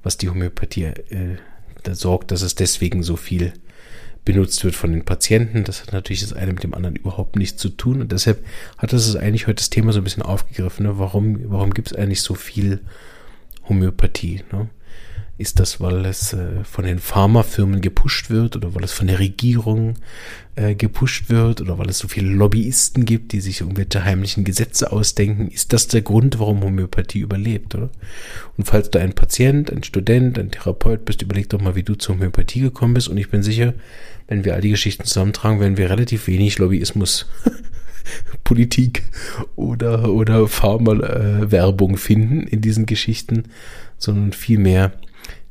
was 0.05 0.17
die 0.17 0.29
Homöopathie 0.29 0.85
äh, 0.85 1.37
da 1.83 1.95
sorgt, 1.95 2.31
dass 2.31 2.43
es 2.43 2.55
deswegen 2.55 3.03
so 3.03 3.17
viel 3.17 3.53
benutzt 4.25 4.65
wird 4.65 4.75
von 4.75 4.93
den 4.93 5.05
Patienten. 5.05 5.65
Das 5.65 5.83
hat 5.83 5.93
natürlich 5.93 6.21
das 6.23 6.33
eine 6.33 6.53
mit 6.53 6.63
dem 6.63 6.75
anderen 6.75 6.97
überhaupt 6.97 7.37
nichts 7.37 7.61
zu 7.61 7.69
tun. 7.69 8.01
Und 8.01 8.13
deshalb 8.13 8.45
hat 8.79 8.93
das 8.93 9.17
eigentlich 9.17 9.47
heute 9.47 9.57
das 9.57 9.71
Thema 9.71 9.93
so 9.93 10.01
ein 10.01 10.05
bisschen 10.05 10.23
aufgegriffen. 10.23 10.87
Ne? 10.87 10.99
Warum, 10.99 11.51
warum 11.51 11.75
gibt 11.75 11.93
es 11.93 11.97
eigentlich 11.97 12.23
so 12.23 12.35
viel 12.35 12.81
Homöopathie? 13.69 14.43
Ne? 14.53 14.69
Ist 15.37 15.59
das, 15.59 15.81
weil 15.81 16.07
es 16.07 16.33
äh, 16.33 16.63
von 16.63 16.85
den 16.85 17.01
Pharmafirmen 17.01 17.81
gepusht 17.81 18.31
wird 18.31 18.55
oder 18.55 18.75
weil 18.77 18.85
es 18.85 18.93
von 18.93 19.09
der 19.09 19.19
Regierung 19.19 19.95
äh, 20.55 20.77
gepusht 20.77 21.29
wird 21.29 21.61
oder 21.61 21.77
weil 21.77 21.89
es 21.89 21.99
so 21.99 22.07
viele 22.07 22.31
Lobbyisten 22.31 23.05
gibt, 23.05 23.33
die 23.33 23.41
sich 23.41 23.61
irgendwelche 23.61 24.05
heimlichen 24.05 24.45
Gesetze 24.45 24.93
ausdenken? 24.93 25.49
Ist 25.49 25.73
das 25.73 25.89
der 25.89 26.03
Grund, 26.03 26.39
warum 26.39 26.63
Homöopathie 26.63 27.19
überlebt, 27.19 27.75
oder? 27.75 27.91
Und 28.57 28.67
falls 28.67 28.91
du 28.91 29.01
ein 29.01 29.15
Patient, 29.15 29.73
ein 29.73 29.83
Student, 29.83 30.39
ein 30.39 30.53
Therapeut 30.53 31.05
bist, 31.05 31.23
überleg 31.23 31.49
doch 31.49 31.61
mal, 31.61 31.75
wie 31.75 31.83
du 31.83 31.97
zur 31.97 32.15
Homöopathie 32.15 32.61
gekommen 32.61 32.95
bist. 32.95 33.09
Und 33.09 33.17
ich 33.17 33.29
bin 33.29 33.43
sicher, 33.43 33.75
wenn 34.29 34.45
wir 34.45 34.55
all 34.55 34.61
die 34.61 34.71
Geschichten 34.71 35.05
zusammentragen, 35.05 35.59
werden 35.59 35.77
wir 35.77 35.91
relativ 35.91 36.29
wenig 36.29 36.59
Lobbyismus 36.59 37.27
Politik 38.45 39.03
oder, 39.57 40.11
oder 40.11 40.47
Pharma-Werbung 40.47 41.97
finden 41.97 42.43
in 42.43 42.61
diesen 42.61 42.87
Geschichten, 42.87 43.45
sondern 43.99 44.33
viel 44.33 44.59
mehr 44.59 44.93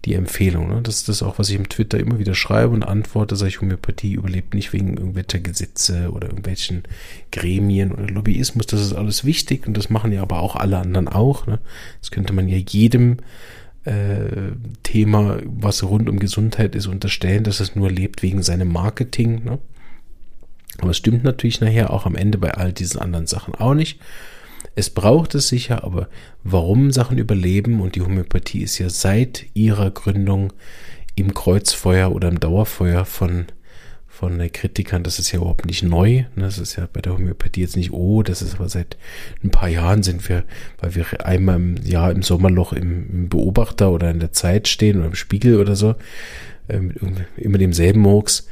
die 0.05 0.15
Empfehlung. 0.15 0.69
Ne? 0.69 0.81
Das 0.81 0.95
ist 0.95 1.09
das 1.09 1.23
auch, 1.23 1.39
was 1.39 1.49
ich 1.49 1.55
im 1.55 1.69
Twitter 1.69 1.99
immer 1.99 2.19
wieder 2.19 2.35
schreibe 2.35 2.73
und 2.73 2.83
antworte, 2.83 3.35
sage 3.35 3.49
ich, 3.49 3.61
Homöopathie 3.61 4.13
überlebt 4.13 4.53
nicht 4.53 4.73
wegen 4.73 4.97
irgendwelcher 4.97 5.39
Gesetze 5.39 6.11
oder 6.11 6.27
irgendwelchen 6.27 6.83
Gremien 7.31 7.91
oder 7.91 8.07
Lobbyismus. 8.07 8.67
Das 8.67 8.81
ist 8.81 8.93
alles 8.93 9.23
wichtig 9.23 9.65
und 9.67 9.77
das 9.77 9.89
machen 9.89 10.11
ja 10.11 10.21
aber 10.21 10.41
auch 10.41 10.55
alle 10.55 10.77
anderen 10.77 11.07
auch. 11.07 11.47
Ne? 11.47 11.59
Das 12.01 12.11
könnte 12.11 12.33
man 12.33 12.49
ja 12.49 12.57
jedem 12.57 13.17
äh, 13.85 14.51
Thema, 14.83 15.37
was 15.45 15.83
rund 15.83 16.09
um 16.09 16.19
Gesundheit 16.19 16.75
ist, 16.75 16.87
unterstellen, 16.87 17.43
dass 17.45 17.61
es 17.61 17.75
nur 17.75 17.89
lebt 17.89 18.23
wegen 18.23 18.43
seinem 18.43 18.71
Marketing. 18.71 19.43
Ne? 19.45 19.59
Aber 20.79 20.91
es 20.91 20.97
stimmt 20.97 21.23
natürlich 21.23 21.61
nachher 21.61 21.91
auch 21.91 22.05
am 22.05 22.15
Ende 22.15 22.37
bei 22.37 22.53
all 22.53 22.73
diesen 22.73 22.99
anderen 22.99 23.27
Sachen 23.27 23.55
auch 23.55 23.73
nicht. 23.73 23.99
Es 24.75 24.89
braucht 24.89 25.35
es 25.35 25.47
sicher, 25.47 25.83
aber 25.83 26.09
warum 26.43 26.91
Sachen 26.91 27.17
überleben? 27.17 27.81
Und 27.81 27.95
die 27.95 28.01
Homöopathie 28.01 28.63
ist 28.63 28.79
ja 28.79 28.89
seit 28.89 29.45
ihrer 29.53 29.91
Gründung 29.91 30.53
im 31.15 31.33
Kreuzfeuer 31.33 32.11
oder 32.11 32.27
im 32.29 32.39
Dauerfeuer 32.39 33.05
von 33.05 33.47
von 34.13 34.39
Kritikern, 34.51 35.03
das 35.03 35.17
ist 35.17 35.31
ja 35.31 35.39
überhaupt 35.39 35.65
nicht 35.65 35.81
neu. 35.81 36.25
Das 36.35 36.59
ist 36.59 36.75
ja 36.75 36.87
bei 36.93 37.01
der 37.01 37.13
Homöopathie 37.13 37.61
jetzt 37.61 37.75
nicht, 37.75 37.91
oh, 37.91 38.21
das 38.21 38.43
ist 38.43 38.55
aber 38.55 38.69
seit 38.69 38.95
ein 39.43 39.49
paar 39.49 39.67
Jahren 39.67 40.03
sind 40.03 40.29
wir, 40.29 40.43
weil 40.79 40.93
wir 40.93 41.25
einmal 41.25 41.55
im 41.55 41.77
Jahr 41.77 42.11
im 42.11 42.21
Sommerloch 42.21 42.73
im, 42.73 43.09
im 43.09 43.29
Beobachter 43.29 43.91
oder 43.91 44.11
in 44.11 44.19
der 44.19 44.31
Zeit 44.31 44.67
stehen 44.67 44.97
oder 44.97 45.07
im 45.07 45.15
Spiegel 45.15 45.59
oder 45.59 45.75
so, 45.75 45.95
ähm, 46.69 46.93
immer 47.37 47.57
demselben 47.57 48.01
Murks 48.01 48.47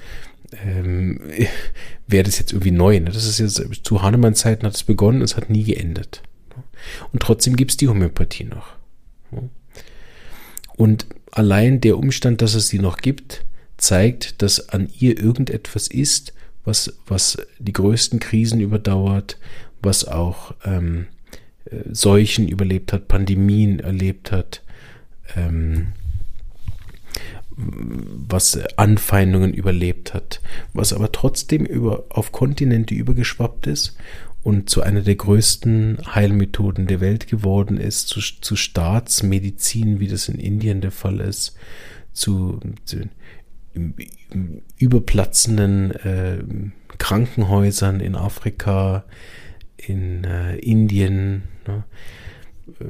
ähm, 0.64 1.20
wäre 2.08 2.24
das 2.24 2.40
jetzt 2.40 2.52
irgendwie 2.52 2.72
neu. 2.72 3.00
Ne? 3.00 3.12
Das 3.12 3.26
ist 3.26 3.40
jetzt 3.40 3.86
zu 3.86 4.02
Hahnemann-Zeiten 4.02 4.66
hat 4.66 4.76
es 4.76 4.84
begonnen, 4.84 5.22
es 5.22 5.38
hat 5.38 5.50
nie 5.50 5.64
geendet. 5.64 6.22
Und 7.12 7.22
trotzdem 7.22 7.56
gibt 7.56 7.72
es 7.72 7.78
die 7.78 7.88
Homöopathie 7.88 8.46
noch. 8.46 8.76
Und 10.76 11.06
allein 11.32 11.80
der 11.80 11.98
Umstand, 11.98 12.42
dass 12.42 12.56
es 12.56 12.68
sie 12.68 12.80
noch 12.80 12.98
gibt, 12.98 13.46
zeigt, 13.78 14.42
dass 14.42 14.70
an 14.70 14.90
ihr 15.00 15.18
irgendetwas 15.18 15.88
ist, 15.88 16.34
was, 16.64 16.94
was 17.08 17.38
die 17.60 17.74
größten 17.74 18.20
Krisen 18.20 18.60
überdauert, 18.62 19.38
was 19.82 20.06
auch 20.06 20.54
ähm, 20.64 21.08
äh, 21.66 21.78
Seuchen 21.92 22.48
überlebt 22.48 22.94
hat, 22.94 23.08
Pandemien 23.08 23.80
erlebt 23.80 24.32
hat, 24.32 24.64
ähm, 25.36 25.94
was 28.28 28.60
Anfeindungen 28.78 29.54
überlebt 29.54 30.14
hat, 30.14 30.42
was 30.74 30.94
aber 30.94 31.12
trotzdem 31.12 31.66
über, 31.66 32.06
auf 32.10 32.32
Kontinente 32.32 32.94
übergeschwappt 32.94 33.68
ist 33.68 33.96
und 34.44 34.70
zu 34.70 34.82
einer 34.82 35.02
der 35.02 35.16
größten 35.16 36.00
Heilmethoden 36.16 36.88
der 36.88 37.02
Welt 37.02 37.28
geworden 37.28 37.78
ist, 37.78 38.08
zu, 38.08 38.20
zu 38.20 38.56
Staatsmedizin, 38.56 40.00
wie 40.00 40.08
das 40.08 40.28
in 40.28 40.40
Indien 40.40 40.82
der 40.82 40.92
Fall 40.92 41.20
ist, 41.20 41.56
zu, 42.14 42.60
zu 42.86 43.08
überplatzenden 44.78 45.92
äh, 45.92 46.44
Krankenhäusern 46.98 48.00
in 48.00 48.16
Afrika, 48.16 49.06
in 49.78 50.24
äh, 50.24 50.58
Indien. 50.58 51.44
Ne? 51.68 51.84
Äh, 52.68 52.84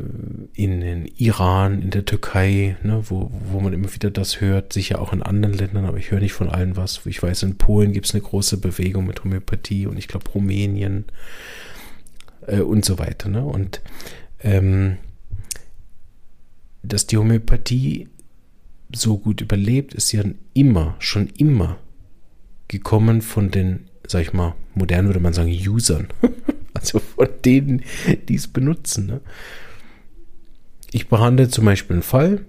in 0.54 0.82
den 0.82 1.06
Iran, 1.18 1.82
in 1.82 1.92
der 1.92 2.06
Türkei, 2.06 2.76
ne, 2.84 3.04
wo, 3.08 3.32
wo 3.52 3.60
man 3.62 3.74
immer 3.74 3.94
wieder 3.94 4.12
das 4.12 4.42
hört, 4.42 4.74
sicher 4.74 5.02
auch 5.02 5.14
in 5.14 5.24
anderen 5.24 5.56
Ländern, 5.56 5.86
aber 5.86 5.98
ich 5.98 6.12
höre 6.12 6.20
nicht 6.20 6.34
von 6.34 6.50
allen 6.50 6.76
was. 6.76 7.06
Ich 7.06 7.22
weiß, 7.24 7.44
in 7.44 7.58
Polen 7.58 7.94
gibt 7.94 8.08
es 8.08 8.14
eine 8.14 8.22
große 8.22 8.58
Bewegung 8.58 9.08
mit 9.08 9.24
Homöopathie 9.24 9.88
und 9.88 9.98
ich 9.98 10.08
glaube 10.08 10.30
Rumänien 10.32 11.06
äh, 12.48 12.60
und 12.60 12.86
so 12.86 13.00
weiter. 13.00 13.30
Ne? 13.30 13.44
Und 13.44 13.82
ähm, 14.44 14.98
dass 16.84 17.08
die 17.08 17.18
Homöopathie 17.18 18.10
so 18.94 19.18
gut 19.18 19.42
überlebt, 19.42 19.94
ist 19.94 20.12
ja 20.12 20.24
immer, 20.54 20.96
schon 21.00 21.28
immer 21.38 21.78
gekommen 22.68 23.22
von 23.22 23.52
den, 23.52 23.88
sag 24.06 24.22
ich 24.22 24.34
mal, 24.34 24.56
modern 24.76 25.06
würde 25.06 25.20
man 25.20 25.34
sagen, 25.34 25.52
Usern. 25.52 26.08
also 26.74 27.00
von 27.00 27.28
denen, 27.44 27.84
die 28.28 28.36
es 28.36 28.48
benutzen. 28.48 29.08
Ne? 29.08 29.22
Ich 30.92 31.08
behandle 31.08 31.50
zum 31.50 31.66
Beispiel 31.66 31.96
einen 31.96 32.04
Fall, 32.04 32.46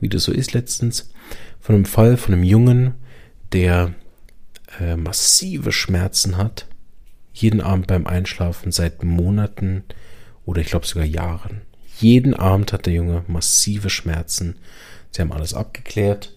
wie 0.00 0.08
das 0.08 0.24
so 0.24 0.32
ist 0.32 0.52
letztens, 0.52 1.10
von 1.60 1.74
einem 1.74 1.84
Fall 1.84 2.16
von 2.16 2.34
einem 2.34 2.44
Jungen, 2.44 2.94
der 3.52 3.94
äh, 4.80 4.96
massive 4.96 5.72
Schmerzen 5.72 6.36
hat, 6.36 6.66
jeden 7.32 7.60
Abend 7.60 7.86
beim 7.86 8.06
Einschlafen 8.06 8.72
seit 8.72 9.04
Monaten 9.04 9.84
oder 10.44 10.60
ich 10.60 10.68
glaube 10.68 10.86
sogar 10.86 11.04
Jahren. 11.04 11.62
Jeden 11.98 12.34
Abend 12.34 12.72
hat 12.72 12.86
der 12.86 12.94
Junge 12.94 13.24
massive 13.28 13.90
Schmerzen. 13.90 14.56
Sie 15.10 15.20
haben 15.20 15.32
alles 15.32 15.54
abgeklärt 15.54 16.34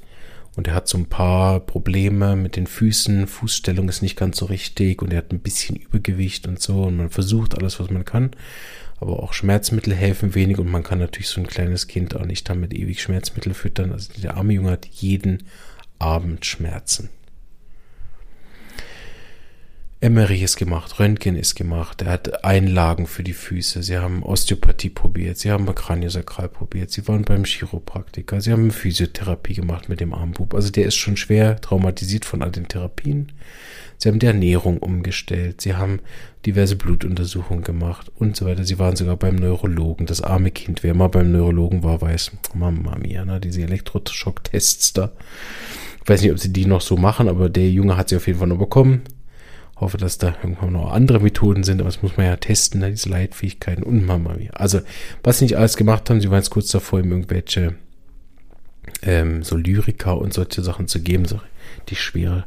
und 0.55 0.67
er 0.67 0.75
hat 0.75 0.87
so 0.87 0.97
ein 0.97 1.07
paar 1.07 1.59
Probleme 1.59 2.35
mit 2.35 2.55
den 2.55 2.67
Füßen, 2.67 3.27
Fußstellung 3.27 3.89
ist 3.89 4.01
nicht 4.01 4.15
ganz 4.15 4.37
so 4.37 4.45
richtig 4.45 5.01
und 5.01 5.11
er 5.11 5.19
hat 5.19 5.31
ein 5.31 5.39
bisschen 5.39 5.75
Übergewicht 5.75 6.47
und 6.47 6.61
so 6.61 6.83
und 6.83 6.97
man 6.97 7.09
versucht 7.09 7.57
alles, 7.57 7.79
was 7.79 7.89
man 7.89 8.05
kann 8.05 8.31
aber 8.97 9.21
auch 9.21 9.33
Schmerzmittel 9.33 9.93
helfen 9.93 10.35
wenig 10.35 10.57
und 10.57 10.71
man 10.71 10.83
kann 10.83 10.99
natürlich 10.99 11.27
so 11.27 11.41
ein 11.41 11.47
kleines 11.47 11.87
Kind 11.87 12.15
auch 12.15 12.25
nicht 12.25 12.47
damit 12.49 12.73
ewig 12.73 13.01
Schmerzmittel 13.01 13.53
füttern. 13.53 13.91
Also 13.91 14.13
der 14.21 14.37
arme 14.37 14.53
Junge 14.53 14.71
hat 14.71 14.85
jeden 14.85 15.43
Abend 15.99 16.45
Schmerzen. 16.45 17.09
MRI 20.09 20.43
ist 20.43 20.57
gemacht, 20.57 20.99
Röntgen 20.99 21.35
ist 21.35 21.55
gemacht, 21.55 22.03
er 22.03 22.11
hat 22.11 22.43
Einlagen 22.43 23.07
für 23.07 23.23
die 23.23 23.33
Füße, 23.33 23.81
sie 23.81 23.97
haben 23.97 24.21
Osteopathie 24.21 24.89
probiert, 24.89 25.37
sie 25.37 25.49
haben 25.49 25.65
Kraniosakral 25.73 26.47
probiert, 26.47 26.91
sie 26.91 27.07
waren 27.07 27.23
beim 27.23 27.43
Chiropraktiker, 27.43 28.39
sie 28.39 28.51
haben 28.51 28.69
Physiotherapie 28.69 29.55
gemacht 29.55 29.89
mit 29.89 30.01
dem 30.01 30.13
Armbub. 30.13 30.53
Also 30.53 30.69
der 30.69 30.85
ist 30.85 30.95
schon 30.95 31.17
schwer 31.17 31.59
traumatisiert 31.59 32.25
von 32.25 32.43
all 32.43 32.51
den 32.51 32.67
Therapien. 32.67 33.31
Sie 33.97 34.09
haben 34.09 34.19
die 34.19 34.27
Ernährung 34.27 34.77
umgestellt, 34.77 35.61
sie 35.61 35.73
haben 35.73 36.01
diverse 36.45 36.75
Blutuntersuchungen 36.75 37.63
gemacht 37.63 38.11
und 38.15 38.35
so 38.35 38.45
weiter. 38.45 38.63
Sie 38.63 38.77
waren 38.77 38.95
sogar 38.95 39.15
beim 39.15 39.35
Neurologen. 39.35 40.05
Das 40.05 40.21
arme 40.21 40.51
Kind, 40.51 40.83
wer 40.83 40.93
mal 40.93 41.07
beim 41.07 41.31
Neurologen 41.31 41.81
war, 41.81 42.01
weiß, 42.01 42.31
Mama 42.53 42.95
mia, 43.01 43.25
ne, 43.25 43.39
diese 43.39 43.63
Elektroschocktests 43.63 44.93
da. 44.93 45.13
Ich 46.03 46.09
weiß 46.09 46.21
nicht, 46.21 46.31
ob 46.31 46.39
sie 46.39 46.53
die 46.53 46.67
noch 46.67 46.81
so 46.81 46.97
machen, 46.97 47.27
aber 47.27 47.49
der 47.49 47.71
Junge 47.71 47.97
hat 47.97 48.09
sie 48.09 48.17
auf 48.17 48.27
jeden 48.27 48.37
Fall 48.37 48.47
noch 48.47 48.59
bekommen. 48.59 49.01
Hoffe, 49.77 49.97
dass 49.97 50.17
da 50.17 50.35
irgendwann 50.41 50.73
noch 50.73 50.91
andere 50.91 51.19
Methoden 51.19 51.63
sind, 51.63 51.81
aber 51.81 51.89
das 51.89 52.01
muss 52.01 52.15
man 52.15 52.27
ja 52.27 52.37
testen, 52.37 52.79
ne, 52.79 52.91
diese 52.91 53.09
Leitfähigkeiten 53.09 53.83
und 53.83 54.05
Mama 54.05 54.33
mia. 54.33 54.51
Also, 54.51 54.79
was 55.23 55.39
sie 55.39 55.45
nicht 55.45 55.57
alles 55.57 55.75
gemacht 55.75 56.09
haben, 56.09 56.21
sie 56.21 56.29
waren 56.29 56.39
jetzt 56.39 56.49
kurz 56.49 56.69
davor, 56.69 56.99
ihm 56.99 57.11
irgendwelche 57.11 57.75
ähm, 59.01 59.43
so 59.43 59.57
Lyrika 59.57 60.11
und 60.11 60.33
solche 60.33 60.63
Sachen 60.63 60.87
zu 60.87 61.01
geben, 61.01 61.25
so 61.25 61.41
die 61.89 61.95
schwere 61.95 62.45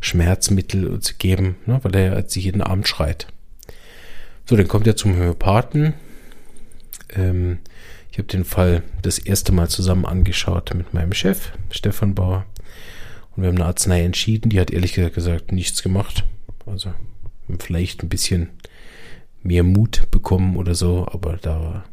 Schmerzmittel 0.00 1.00
zu 1.00 1.14
geben, 1.14 1.56
ne, 1.64 1.80
weil 1.82 1.96
er 1.96 2.18
jetzt 2.18 2.36
jeden 2.36 2.60
Abend 2.60 2.88
schreit. 2.88 3.26
So, 4.44 4.56
dann 4.56 4.68
kommt 4.68 4.86
er 4.86 4.96
zum 4.96 5.14
Homöopathen. 5.14 5.94
Ähm, 7.14 7.58
ich 8.10 8.18
habe 8.18 8.28
den 8.28 8.44
Fall 8.44 8.82
das 9.02 9.18
erste 9.18 9.52
Mal 9.52 9.68
zusammen 9.68 10.06
angeschaut 10.06 10.72
mit 10.74 10.94
meinem 10.94 11.12
Chef, 11.12 11.52
Stefan 11.70 12.14
Bauer. 12.14 12.46
Und 13.34 13.42
wir 13.42 13.48
haben 13.48 13.56
eine 13.56 13.66
Arznei 13.66 14.04
entschieden. 14.04 14.50
Die 14.50 14.60
hat 14.60 14.70
ehrlich 14.70 14.94
gesagt 14.94 15.52
nichts 15.52 15.82
gemacht. 15.82 16.24
Also 16.66 16.92
vielleicht 17.58 18.02
ein 18.02 18.08
bisschen 18.08 18.50
mehr 19.42 19.62
Mut 19.62 20.08
bekommen 20.10 20.56
oder 20.56 20.74
so, 20.74 21.06
aber 21.10 21.36
da 21.36 21.60
war 21.60 21.84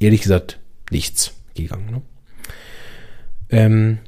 ehrlich 0.00 0.22
gesagt 0.22 0.58
nichts 0.90 1.34
gegangen. 1.54 1.90
Ne? 1.90 2.02
Ähm, 3.50 3.98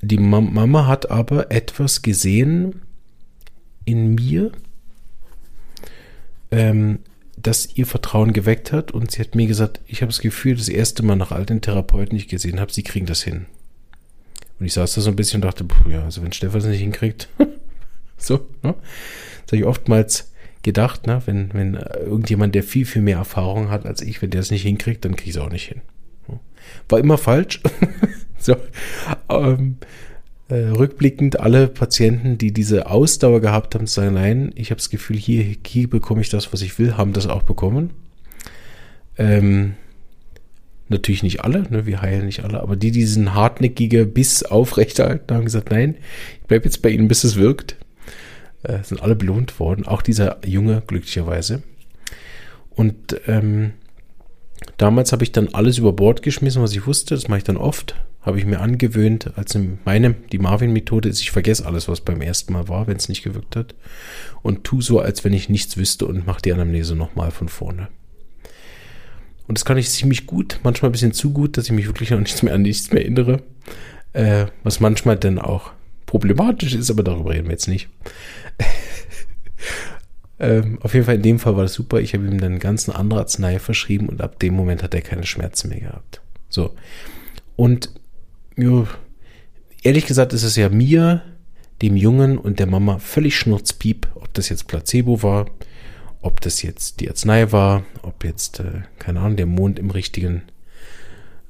die 0.00 0.18
Mama 0.18 0.86
hat 0.86 1.10
aber 1.10 1.50
etwas 1.50 2.02
gesehen 2.02 2.82
in 3.84 4.14
mir, 4.14 4.52
ähm, 6.50 7.00
das 7.36 7.76
ihr 7.76 7.86
Vertrauen 7.86 8.32
geweckt 8.32 8.72
hat 8.72 8.92
und 8.92 9.10
sie 9.10 9.20
hat 9.20 9.34
mir 9.34 9.46
gesagt, 9.46 9.80
ich 9.86 10.02
habe 10.02 10.10
das 10.10 10.20
Gefühl, 10.20 10.56
das 10.56 10.68
erste 10.68 11.02
Mal 11.02 11.16
nach 11.16 11.32
all 11.32 11.46
den 11.46 11.60
Therapeuten, 11.60 12.16
die 12.16 12.24
ich 12.24 12.28
gesehen 12.28 12.60
habe, 12.60 12.72
sie 12.72 12.82
kriegen 12.82 13.06
das 13.06 13.22
hin. 13.22 13.46
Und 14.58 14.66
ich 14.66 14.74
saß 14.74 14.94
da 14.94 15.00
so 15.00 15.10
ein 15.10 15.16
bisschen 15.16 15.38
und 15.38 15.44
dachte, 15.44 15.66
ja, 15.88 16.04
also 16.04 16.22
wenn 16.22 16.32
Stefan 16.32 16.60
es 16.60 16.66
nicht 16.66 16.80
hinkriegt, 16.80 17.28
so, 18.22 18.46
ne? 18.62 18.74
Das 19.42 19.52
habe 19.52 19.56
ich 19.56 19.64
oftmals 19.64 20.32
gedacht, 20.62 21.06
ne? 21.06 21.20
wenn, 21.26 21.52
wenn 21.52 21.74
irgendjemand, 21.74 22.54
der 22.54 22.62
viel, 22.62 22.86
viel 22.86 23.02
mehr 23.02 23.18
Erfahrung 23.18 23.70
hat 23.70 23.84
als 23.84 24.00
ich, 24.00 24.22
wenn 24.22 24.30
der 24.30 24.40
es 24.40 24.50
nicht 24.50 24.62
hinkriegt, 24.62 25.04
dann 25.04 25.16
kriege 25.16 25.30
ich 25.30 25.36
es 25.36 25.42
auch 25.42 25.50
nicht 25.50 25.68
hin. 25.68 25.80
War 26.88 27.00
immer 27.00 27.18
falsch. 27.18 27.60
so, 28.38 28.56
ähm, 29.28 29.76
äh, 30.48 30.68
rückblickend 30.68 31.40
alle 31.40 31.68
Patienten, 31.68 32.38
die 32.38 32.52
diese 32.52 32.88
Ausdauer 32.88 33.40
gehabt 33.40 33.74
haben, 33.74 33.86
sagen, 33.86 34.14
nein, 34.14 34.52
ich 34.54 34.70
habe 34.70 34.78
das 34.78 34.90
Gefühl, 34.90 35.16
hier, 35.16 35.56
hier 35.66 35.88
bekomme 35.88 36.20
ich 36.20 36.28
das, 36.28 36.52
was 36.52 36.62
ich 36.62 36.78
will, 36.78 36.96
haben 36.96 37.12
das 37.12 37.26
auch 37.26 37.42
bekommen. 37.42 37.90
Ähm, 39.18 39.74
natürlich 40.88 41.22
nicht 41.22 41.42
alle, 41.42 41.62
ne, 41.70 41.86
wir 41.86 42.02
heilen 42.02 42.26
nicht 42.26 42.44
alle, 42.44 42.60
aber 42.60 42.76
die, 42.76 42.90
die 42.90 43.00
diesen 43.00 43.34
hartnäckige 43.34 44.06
Biss 44.06 44.42
aufrechterhalten, 44.42 45.34
haben 45.34 45.44
gesagt, 45.44 45.70
nein, 45.70 45.96
ich 46.40 46.46
bleibe 46.46 46.66
jetzt 46.66 46.82
bei 46.82 46.90
ihnen, 46.90 47.08
bis 47.08 47.24
es 47.24 47.36
wirkt. 47.36 47.76
Äh, 48.62 48.82
sind 48.84 49.02
alle 49.02 49.16
belohnt 49.16 49.58
worden, 49.58 49.86
auch 49.86 50.02
dieser 50.02 50.38
Junge 50.46 50.82
glücklicherweise. 50.86 51.62
Und 52.70 53.20
ähm, 53.26 53.72
damals 54.76 55.12
habe 55.12 55.24
ich 55.24 55.32
dann 55.32 55.48
alles 55.48 55.78
über 55.78 55.92
Bord 55.92 56.22
geschmissen, 56.22 56.62
was 56.62 56.72
ich 56.72 56.86
wusste. 56.86 57.14
Das 57.14 57.28
mache 57.28 57.38
ich 57.38 57.44
dann 57.44 57.56
oft. 57.56 57.96
Habe 58.22 58.38
ich 58.38 58.46
mir 58.46 58.60
angewöhnt, 58.60 59.36
als 59.36 59.56
in 59.56 59.78
meinem, 59.84 60.14
die 60.30 60.38
Marvin-Methode 60.38 61.08
ist, 61.08 61.20
ich 61.20 61.32
vergesse 61.32 61.66
alles, 61.66 61.88
was 61.88 62.02
beim 62.02 62.20
ersten 62.20 62.52
Mal 62.52 62.68
war, 62.68 62.86
wenn 62.86 62.96
es 62.96 63.08
nicht 63.08 63.24
gewirkt 63.24 63.56
hat. 63.56 63.74
Und 64.42 64.62
tu 64.62 64.80
so, 64.80 65.00
als 65.00 65.24
wenn 65.24 65.32
ich 65.32 65.48
nichts 65.48 65.76
wüsste 65.76 66.06
und 66.06 66.24
mache 66.24 66.40
die 66.40 66.52
Anamnese 66.52 66.94
nochmal 66.94 67.32
von 67.32 67.48
vorne. 67.48 67.88
Und 69.48 69.58
das 69.58 69.64
kann 69.64 69.76
ich 69.76 69.90
ziemlich 69.90 70.26
gut, 70.26 70.60
manchmal 70.62 70.90
ein 70.90 70.92
bisschen 70.92 71.12
zu 71.12 71.32
gut, 71.32 71.56
dass 71.56 71.66
ich 71.66 71.72
mich 71.72 71.86
wirklich 71.86 72.12
an 72.12 72.20
nichts 72.20 72.42
mehr 72.44 72.54
an 72.54 72.62
nichts 72.62 72.92
mehr 72.92 73.02
erinnere. 73.02 73.42
Äh, 74.12 74.46
was 74.62 74.78
manchmal 74.78 75.16
dann 75.16 75.40
auch 75.40 75.72
problematisch 76.06 76.74
ist, 76.74 76.90
aber 76.90 77.02
darüber 77.02 77.30
reden 77.30 77.46
wir 77.46 77.52
jetzt 77.52 77.68
nicht. 77.68 77.88
Ähm, 80.42 80.78
auf 80.82 80.92
jeden 80.92 81.06
Fall 81.06 81.14
in 81.14 81.22
dem 81.22 81.38
Fall 81.38 81.56
war 81.56 81.62
das 81.62 81.72
super. 81.72 82.00
Ich 82.00 82.14
habe 82.14 82.26
ihm 82.26 82.40
dann 82.40 82.58
ganz 82.58 82.88
eine 82.88 82.98
andere 82.98 83.20
Arznei 83.20 83.60
verschrieben 83.60 84.08
und 84.08 84.20
ab 84.20 84.40
dem 84.40 84.54
Moment 84.54 84.82
hat 84.82 84.92
er 84.92 85.00
keine 85.00 85.24
Schmerzen 85.24 85.68
mehr 85.68 85.80
gehabt. 85.80 86.20
So. 86.48 86.74
Und 87.54 87.90
jo, 88.56 88.88
ehrlich 89.84 90.04
gesagt 90.04 90.32
ist 90.32 90.42
es 90.42 90.56
ja 90.56 90.68
mir, 90.68 91.22
dem 91.80 91.96
Jungen 91.96 92.38
und 92.38 92.58
der 92.58 92.66
Mama 92.66 92.98
völlig 92.98 93.36
schnurzpiep, 93.36 94.08
ob 94.16 94.34
das 94.34 94.48
jetzt 94.48 94.66
Placebo 94.66 95.22
war, 95.22 95.46
ob 96.20 96.40
das 96.40 96.62
jetzt 96.62 96.98
die 97.00 97.08
Arznei 97.08 97.52
war, 97.52 97.84
ob 98.02 98.24
jetzt, 98.24 98.58
äh, 98.58 98.82
keine 98.98 99.20
Ahnung, 99.20 99.36
der 99.36 99.46
Mond 99.46 99.78
im 99.78 99.90
richtigen 99.90 100.42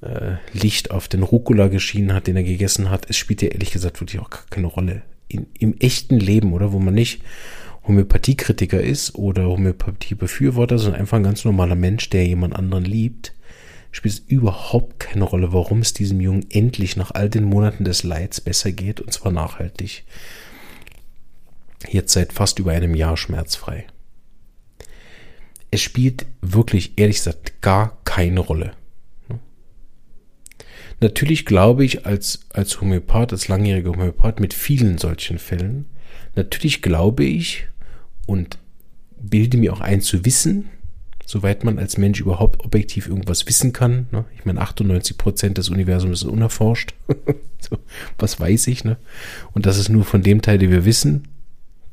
äh, 0.02 0.36
Licht 0.52 0.90
auf 0.90 1.08
den 1.08 1.22
Rucola 1.22 1.68
geschienen 1.68 2.12
hat, 2.12 2.26
den 2.26 2.36
er 2.36 2.44
gegessen 2.44 2.90
hat. 2.90 3.08
Es 3.08 3.16
spielt 3.16 3.40
ja 3.40 3.48
ehrlich 3.48 3.72
gesagt 3.72 4.00
wirklich 4.00 4.20
auch 4.20 4.30
keine 4.50 4.66
Rolle. 4.66 5.02
In, 5.28 5.46
Im 5.58 5.78
echten 5.78 6.18
Leben, 6.18 6.52
oder? 6.52 6.72
Wo 6.72 6.78
man 6.78 6.94
nicht 6.94 7.22
Homöopathiekritiker 7.86 8.80
ist 8.80 9.16
oder 9.16 9.46
Homöopathiebefürworter, 9.46 10.78
sondern 10.78 11.00
einfach 11.00 11.16
ein 11.16 11.24
ganz 11.24 11.44
normaler 11.44 11.74
Mensch, 11.74 12.10
der 12.10 12.26
jemand 12.26 12.54
anderen 12.54 12.84
liebt, 12.84 13.32
spielt 13.90 14.14
es 14.14 14.20
überhaupt 14.20 15.00
keine 15.00 15.24
Rolle, 15.24 15.52
warum 15.52 15.80
es 15.80 15.92
diesem 15.92 16.20
Jungen 16.20 16.46
endlich 16.50 16.96
nach 16.96 17.10
all 17.10 17.28
den 17.28 17.44
Monaten 17.44 17.84
des 17.84 18.04
Leids 18.04 18.40
besser 18.40 18.72
geht 18.72 19.00
und 19.00 19.12
zwar 19.12 19.32
nachhaltig. 19.32 20.04
Jetzt 21.88 22.12
seit 22.12 22.32
fast 22.32 22.58
über 22.58 22.72
einem 22.72 22.94
Jahr 22.94 23.16
schmerzfrei. 23.16 23.86
Es 25.70 25.80
spielt 25.80 26.26
wirklich, 26.40 26.92
ehrlich 26.96 27.16
gesagt, 27.16 27.60
gar 27.60 27.98
keine 28.04 28.40
Rolle. 28.40 28.72
Natürlich 31.00 31.44
glaube 31.44 31.84
ich 31.84 32.06
als, 32.06 32.46
als 32.50 32.80
Homöopath, 32.80 33.32
als 33.32 33.48
langjähriger 33.48 33.90
Homöopath 33.90 34.38
mit 34.38 34.54
vielen 34.54 34.98
solchen 34.98 35.40
Fällen, 35.40 35.86
natürlich 36.36 36.80
glaube 36.80 37.24
ich 37.24 37.66
und 38.32 38.56
bilde 39.20 39.58
mir 39.58 39.74
auch 39.74 39.82
ein 39.82 40.00
zu 40.00 40.24
wissen, 40.24 40.70
soweit 41.26 41.64
man 41.64 41.78
als 41.78 41.98
Mensch 41.98 42.18
überhaupt 42.18 42.64
objektiv 42.64 43.06
irgendwas 43.06 43.46
wissen 43.46 43.74
kann. 43.74 44.06
Ne? 44.10 44.24
Ich 44.34 44.46
meine, 44.46 44.62
98 44.62 45.18
Prozent 45.18 45.58
des 45.58 45.68
Universums 45.68 46.22
ist 46.22 46.28
unerforscht. 46.28 46.94
so, 47.60 47.76
was 48.18 48.40
weiß 48.40 48.68
ich? 48.68 48.84
Ne? 48.84 48.96
Und 49.52 49.66
das 49.66 49.76
ist 49.76 49.90
nur 49.90 50.04
von 50.04 50.22
dem 50.22 50.40
Teil, 50.40 50.56
den 50.56 50.70
wir 50.70 50.86
wissen, 50.86 51.28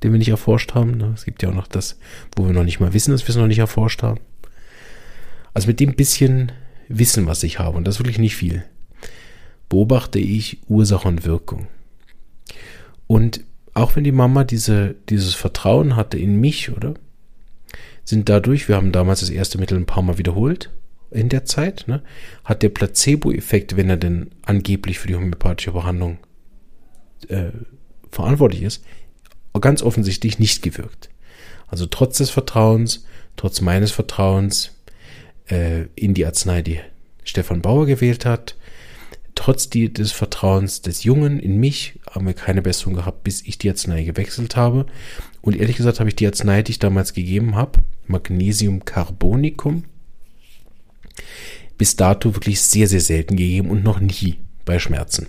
den 0.01 0.13
wir 0.13 0.17
nicht 0.17 0.29
erforscht 0.29 0.73
haben. 0.75 0.97
Ne? 0.97 1.11
Es 1.13 1.25
gibt 1.25 1.43
ja 1.43 1.49
auch 1.49 1.53
noch 1.53 1.67
das, 1.67 1.99
wo 2.37 2.45
wir 2.45 2.53
noch 2.53 2.63
nicht 2.63 2.79
mal 2.79 2.93
wissen, 2.93 3.11
dass 3.11 3.23
wir 3.23 3.29
es 3.29 3.35
noch 3.35 3.47
nicht 3.47 3.59
erforscht 3.59 4.01
haben. 4.01 4.21
Also 5.53 5.67
mit 5.67 5.81
dem 5.81 5.95
bisschen 5.95 6.53
Wissen, 6.87 7.27
was 7.27 7.43
ich 7.43 7.59
habe, 7.59 7.75
und 7.75 7.85
das 7.85 7.95
ist 7.95 7.99
wirklich 7.99 8.17
nicht 8.17 8.37
viel, 8.37 8.63
beobachte 9.67 10.19
ich 10.19 10.61
Ursache 10.69 11.07
und 11.07 11.25
Wirkung. 11.25 11.67
Und 13.07 13.41
auch 13.73 13.95
wenn 13.95 14.03
die 14.03 14.11
Mama 14.11 14.43
diese, 14.43 14.95
dieses 15.09 15.35
Vertrauen 15.35 15.95
hatte 15.95 16.17
in 16.17 16.39
mich, 16.39 16.71
oder? 16.71 16.93
Sind 18.03 18.29
dadurch, 18.29 18.67
wir 18.67 18.75
haben 18.75 18.91
damals 18.91 19.19
das 19.19 19.29
erste 19.29 19.57
Mittel 19.57 19.77
ein 19.77 19.85
paar 19.85 20.03
Mal 20.03 20.17
wiederholt 20.17 20.71
in 21.11 21.29
der 21.29 21.45
Zeit, 21.45 21.85
ne, 21.87 22.01
hat 22.43 22.63
der 22.63 22.69
Placebo-Effekt, 22.69 23.77
wenn 23.77 23.89
er 23.89 23.97
denn 23.97 24.31
angeblich 24.43 24.99
für 24.99 25.07
die 25.07 25.15
homöopathische 25.15 25.71
Behandlung 25.71 26.17
äh, 27.27 27.51
verantwortlich 28.11 28.63
ist, 28.63 28.83
ganz 29.61 29.81
offensichtlich 29.81 30.39
nicht 30.39 30.61
gewirkt. 30.61 31.09
Also 31.67 31.85
trotz 31.85 32.17
des 32.17 32.29
Vertrauens, 32.29 33.05
trotz 33.35 33.61
meines 33.61 33.91
Vertrauens 33.91 34.71
äh, 35.49 35.85
in 35.95 36.13
die 36.13 36.25
Arznei, 36.25 36.61
die 36.61 36.79
Stefan 37.23 37.61
Bauer 37.61 37.85
gewählt 37.85 38.25
hat, 38.25 38.55
trotz 39.39 39.69
des 39.69 40.11
Vertrauens 40.11 40.81
des 40.81 41.05
Jungen 41.05 41.39
in 41.39 41.61
mich 41.61 41.97
haben 42.11 42.25
wir 42.25 42.33
keine 42.33 42.61
Besserung 42.61 42.95
gehabt, 42.95 43.23
bis 43.23 43.41
ich 43.41 43.57
die 43.57 43.69
Arznei 43.69 44.03
gewechselt 44.03 44.57
habe. 44.57 44.85
Und 45.41 45.55
ehrlich 45.55 45.77
gesagt 45.77 46.01
habe 46.01 46.09
ich 46.09 46.17
die 46.17 46.27
Arznei, 46.27 46.61
die 46.61 46.73
ich 46.73 46.79
damals 46.79 47.13
gegeben 47.13 47.55
habe, 47.55 47.79
Magnesium 48.05 48.83
Carbonicum, 48.83 49.85
bis 51.77 51.95
dato 51.95 52.35
wirklich 52.35 52.59
sehr, 52.59 52.89
sehr 52.89 52.99
selten 52.99 53.37
gegeben 53.37 53.69
und 53.69 53.81
noch 53.81 54.01
nie 54.01 54.35
bei 54.65 54.77
Schmerzen. 54.77 55.27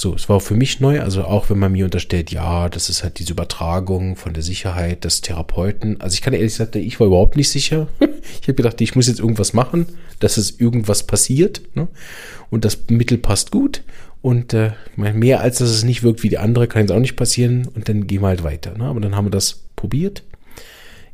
So, 0.00 0.14
es 0.14 0.28
war 0.28 0.36
auch 0.36 0.42
für 0.42 0.54
mich 0.54 0.78
neu, 0.78 1.00
also 1.00 1.24
auch 1.24 1.50
wenn 1.50 1.58
man 1.58 1.72
mir 1.72 1.84
unterstellt, 1.84 2.30
ja, 2.30 2.68
das 2.68 2.88
ist 2.88 3.02
halt 3.02 3.18
diese 3.18 3.32
Übertragung 3.32 4.14
von 4.14 4.32
der 4.32 4.44
Sicherheit 4.44 5.02
des 5.02 5.22
Therapeuten. 5.22 6.00
Also 6.00 6.14
ich 6.14 6.22
kann 6.22 6.34
ehrlich 6.34 6.54
sagen, 6.54 6.78
ich 6.78 7.00
war 7.00 7.08
überhaupt 7.08 7.36
nicht 7.36 7.50
sicher. 7.50 7.88
Ich 8.40 8.46
habe 8.46 8.54
gedacht, 8.54 8.80
ich 8.80 8.94
muss 8.94 9.08
jetzt 9.08 9.20
irgendwas 9.20 9.54
machen, 9.54 9.86
dass 10.20 10.36
es 10.36 10.60
irgendwas 10.60 11.06
passiert. 11.06 11.62
Ne? 11.74 11.88
Und 12.50 12.64
das 12.64 12.78
Mittel 12.88 13.16
passt 13.18 13.50
gut. 13.50 13.82
Und 14.20 14.52
äh, 14.52 14.72
mehr 14.96 15.40
als 15.40 15.58
dass 15.58 15.70
es 15.70 15.82
nicht 15.82 16.02
wirkt 16.02 16.22
wie 16.22 16.28
die 16.28 16.38
andere, 16.38 16.68
kann 16.68 16.82
jetzt 16.82 16.92
auch 16.92 17.00
nicht 17.00 17.16
passieren. 17.16 17.66
Und 17.74 17.88
dann 17.88 18.06
gehen 18.06 18.20
wir 18.20 18.28
halt 18.28 18.44
weiter. 18.44 18.76
Ne? 18.76 18.84
Aber 18.84 19.00
dann 19.00 19.16
haben 19.16 19.26
wir 19.26 19.30
das 19.30 19.62
probiert. 19.76 20.22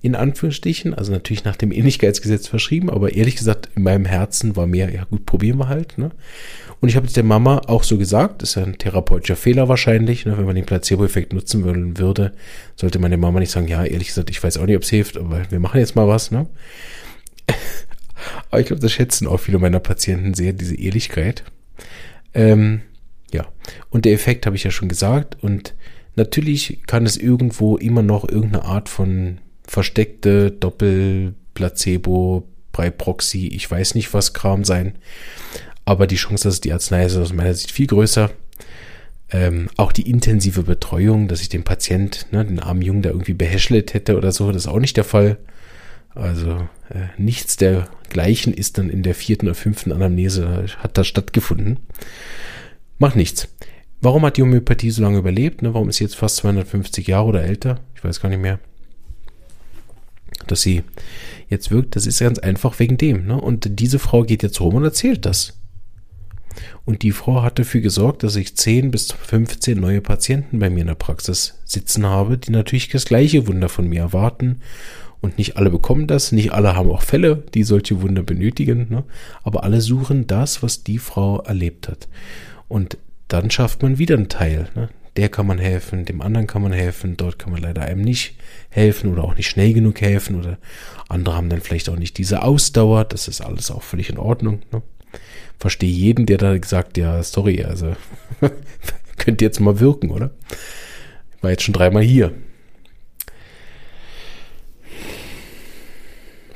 In 0.05 0.15
Anführungsstrichen, 0.15 0.93
also 0.93 1.13
natürlich 1.13 1.45
nach 1.45 1.57
dem 1.57 1.73
Ähnlichkeitsgesetz 1.73 2.47
verschrieben, 2.47 2.91
aber 2.91 3.15
ehrlich 3.15 3.37
gesagt, 3.37 3.71
in 3.75 3.85
meinem 3.85 4.05
Herzen 4.05 4.55
war 4.55 4.67
mehr, 4.67 4.93
ja 4.93 5.05
gut, 5.05 5.25
probieren 5.25 5.57
wir 5.57 5.69
halt. 5.69 5.97
Ne? 5.97 6.11
Und 6.83 6.91
ich 6.91 6.97
habe 6.97 7.07
es 7.07 7.15
der 7.15 7.25
Mama 7.25 7.63
auch 7.69 7.85
so 7.85 7.97
gesagt, 7.97 8.43
ist 8.43 8.57
ja 8.57 8.65
ein 8.65 8.77
therapeutischer 8.77 9.35
Fehler 9.35 9.67
wahrscheinlich, 9.71 10.27
ne, 10.27 10.37
wenn 10.37 10.45
man 10.45 10.57
den 10.57 10.67
Placebo-Effekt 10.67 11.33
nutzen 11.33 11.65
wollen 11.65 11.97
würde, 11.97 12.33
sollte 12.77 12.99
man 12.99 13.13
der 13.13 13.19
Mama 13.19 13.41
nicht 13.41 13.51
sagen, 13.51 13.67
ja, 13.67 13.83
ehrlich 13.83 14.09
gesagt, 14.09 14.29
ich 14.29 14.43
weiß 14.45 14.59
auch 14.59 14.67
nicht, 14.67 14.77
ob 14.77 14.83
es 14.83 14.91
hilft, 14.91 15.17
aber 15.17 15.51
wir 15.51 15.59
machen 15.59 15.81
jetzt 15.81 15.97
mal 15.97 16.07
was. 16.07 16.31
Ne? 16.31 16.49
aber 18.51 18.61
ich 18.61 18.67
glaube, 18.67 18.83
das 18.83 18.93
schätzen 18.93 19.27
auch 19.27 19.39
viele 19.39 19.59
meiner 19.59 19.81
Patienten 19.81 20.35
sehr, 20.35 20.53
diese 20.53 20.75
Ehrlichkeit. 20.75 21.45
Ähm, 22.35 22.83
ja, 23.33 23.47
und 23.89 24.05
der 24.05 24.13
Effekt 24.13 24.45
habe 24.45 24.57
ich 24.57 24.65
ja 24.65 24.71
schon 24.71 24.91
gesagt. 24.91 25.43
Und 25.43 25.75
natürlich 26.15 26.83
kann 26.87 27.07
es 27.07 27.17
irgendwo 27.17 27.79
immer 27.79 28.03
noch 28.03 28.29
irgendeine 28.29 28.67
Art 28.67 28.91
von 28.91 29.39
versteckte 29.67 30.51
Doppel-Placebo, 30.51 32.49
bei 32.75 32.91
Proxy, 32.91 33.49
ich 33.49 33.71
weiß 33.71 33.95
nicht 33.95 34.13
was 34.13 34.35
Kram 34.35 34.65
sein. 34.65 34.97
Aber 35.85 36.07
die 36.07 36.17
Chance, 36.17 36.45
dass 36.45 36.55
es 36.55 36.61
die 36.61 36.73
Arznei 36.73 37.07
ist, 37.07 37.17
aus 37.17 37.33
meiner 37.33 37.55
Sicht 37.55 37.71
viel 37.71 37.87
größer. 37.87 38.31
Ähm, 39.31 39.69
auch 39.77 39.93
die 39.93 40.09
intensive 40.09 40.65
Betreuung, 40.65 41.29
dass 41.29 41.41
ich 41.41 41.49
den 41.49 41.65
Patient, 41.65 42.27
ne, 42.31 42.45
den 42.45 42.61
armen 42.61 42.83
Jungen, 42.83 43.03
da 43.03 43.11
irgendwie 43.11 43.35
behäschelt 43.35 43.95
hätte 43.95 44.17
oder 44.17 44.33
so, 44.33 44.53
das 44.53 44.65
ist 44.65 44.69
auch 44.69 44.81
nicht 44.81 44.97
der 44.97 45.05
Fall. 45.05 45.39
Also 46.15 46.69
äh, 46.91 47.09
nichts 47.19 47.57
dergleichen 47.57 48.53
ist 48.53 48.79
dann 48.79 48.91
in 48.91 49.03
der 49.03 49.15
vierten 49.15 49.47
oder 49.47 49.55
fünften 49.55 49.93
Anamnese, 49.93 50.67
hat 50.79 50.97
da 50.97 51.05
stattgefunden. 51.05 51.81
Macht 52.99 53.17
nichts. 53.17 53.49
Warum 54.01 54.25
hat 54.25 54.37
die 54.37 54.43
Homöopathie 54.43 54.91
so 54.91 55.03
lange 55.03 55.19
überlebt? 55.19 55.63
Ne? 55.63 55.75
Warum 55.75 55.89
ist 55.89 55.97
sie 55.97 56.05
jetzt 56.05 56.17
fast 56.17 56.37
250 56.37 57.07
Jahre 57.07 57.27
oder 57.27 57.43
älter? 57.43 57.81
Ich 57.97 58.05
weiß 58.05 58.21
gar 58.21 58.29
nicht 58.29 58.41
mehr. 58.41 58.61
Dass 60.47 60.63
sie 60.63 60.83
jetzt 61.49 61.71
wirkt, 61.71 61.97
das 61.97 62.07
ist 62.07 62.21
ganz 62.21 62.39
einfach 62.39 62.79
wegen 62.79 62.97
dem. 62.97 63.27
Ne? 63.27 63.41
Und 63.41 63.81
diese 63.81 63.99
Frau 63.99 64.23
geht 64.23 64.43
jetzt 64.43 64.61
rum 64.61 64.75
und 64.75 64.85
erzählt 64.85 65.25
das. 65.25 65.55
Und 66.85 67.03
die 67.03 67.13
Frau 67.13 67.43
hat 67.43 67.59
dafür 67.59 67.81
gesorgt, 67.81 68.23
dass 68.23 68.37
ich 68.37 68.57
10 68.57 68.91
bis 68.91 69.13
15 69.13 69.79
neue 69.79 70.01
Patienten 70.01 70.59
bei 70.59 70.71
mir 70.71 70.83
in 70.83 70.89
der 70.89 70.95
Praxis 70.95 71.55
sitzen 71.65 72.07
habe, 72.07 72.39
die 72.39 72.51
natürlich 72.51 72.89
das 72.89 73.07
gleiche 73.07 73.47
Wunder 73.47 73.69
von 73.69 73.89
mir 73.89 74.01
erwarten 74.01 74.61
Und 75.21 75.39
nicht 75.39 75.57
alle 75.57 75.71
bekommen 75.71 76.07
das, 76.07 76.33
nicht 76.33 76.53
alle 76.53 76.77
haben 76.77 76.91
auch 76.91 77.03
Fälle, 77.03 77.43
die 77.55 77.65
solche 77.65 78.03
Wunder 78.03 78.23
benötigen, 78.23 78.87
ne? 78.91 79.05
aber 79.43 79.65
alle 79.65 79.81
suchen 79.81 80.27
das, 80.27 80.63
was 80.63 80.85
die 80.85 80.99
Frau 80.99 81.41
erlebt 81.41 81.89
hat. 81.89 82.09
Und 82.69 82.99
dann 83.29 83.51
schafft 83.51 83.83
man 83.83 83.99
wieder 83.99 84.17
einen 84.17 84.29
Teil. 84.29 84.69
Ne? 84.75 84.91
Der 85.17 85.29
kann 85.29 85.47
man 85.47 85.59
helfen, 85.59 86.05
dem 86.05 86.21
anderen 86.21 86.47
kann 86.49 86.63
man 86.63 86.73
helfen, 86.73 87.17
dort 87.17 87.39
kann 87.39 87.53
man 87.53 87.63
leider 87.63 87.83
einem 87.83 88.03
nicht 88.03 88.37
helfen 88.69 89.13
oder 89.13 89.23
auch 89.23 89.37
nicht 89.37 89.49
schnell 89.49 89.73
genug 89.73 90.01
helfen 90.01 90.37
oder 90.37 90.59
andere 91.09 91.37
haben 91.37 91.49
dann 91.49 91.61
vielleicht 91.61 91.89
auch 91.89 91.97
nicht 91.97 92.19
diese 92.19 92.43
Ausdauer, 92.43 93.05
das 93.05 93.29
ist 93.29 93.41
alles 93.41 93.71
auch 93.71 93.83
völlig 93.83 94.11
in 94.11 94.19
Ordnung. 94.19 94.63
Ne? 94.73 94.83
Verstehe 95.59 95.91
jeden, 95.91 96.27
der 96.27 96.39
da 96.39 96.59
gesagt, 96.59 96.97
ja, 96.99 97.23
sorry, 97.23 97.63
also 97.63 97.95
könnte 99.19 99.45
jetzt 99.45 99.61
mal 99.61 99.79
wirken, 99.79 100.11
oder? 100.11 100.31
War 101.41 101.51
jetzt 101.51 101.63
schon 101.63 101.75
dreimal 101.75 102.03
hier. 102.03 102.33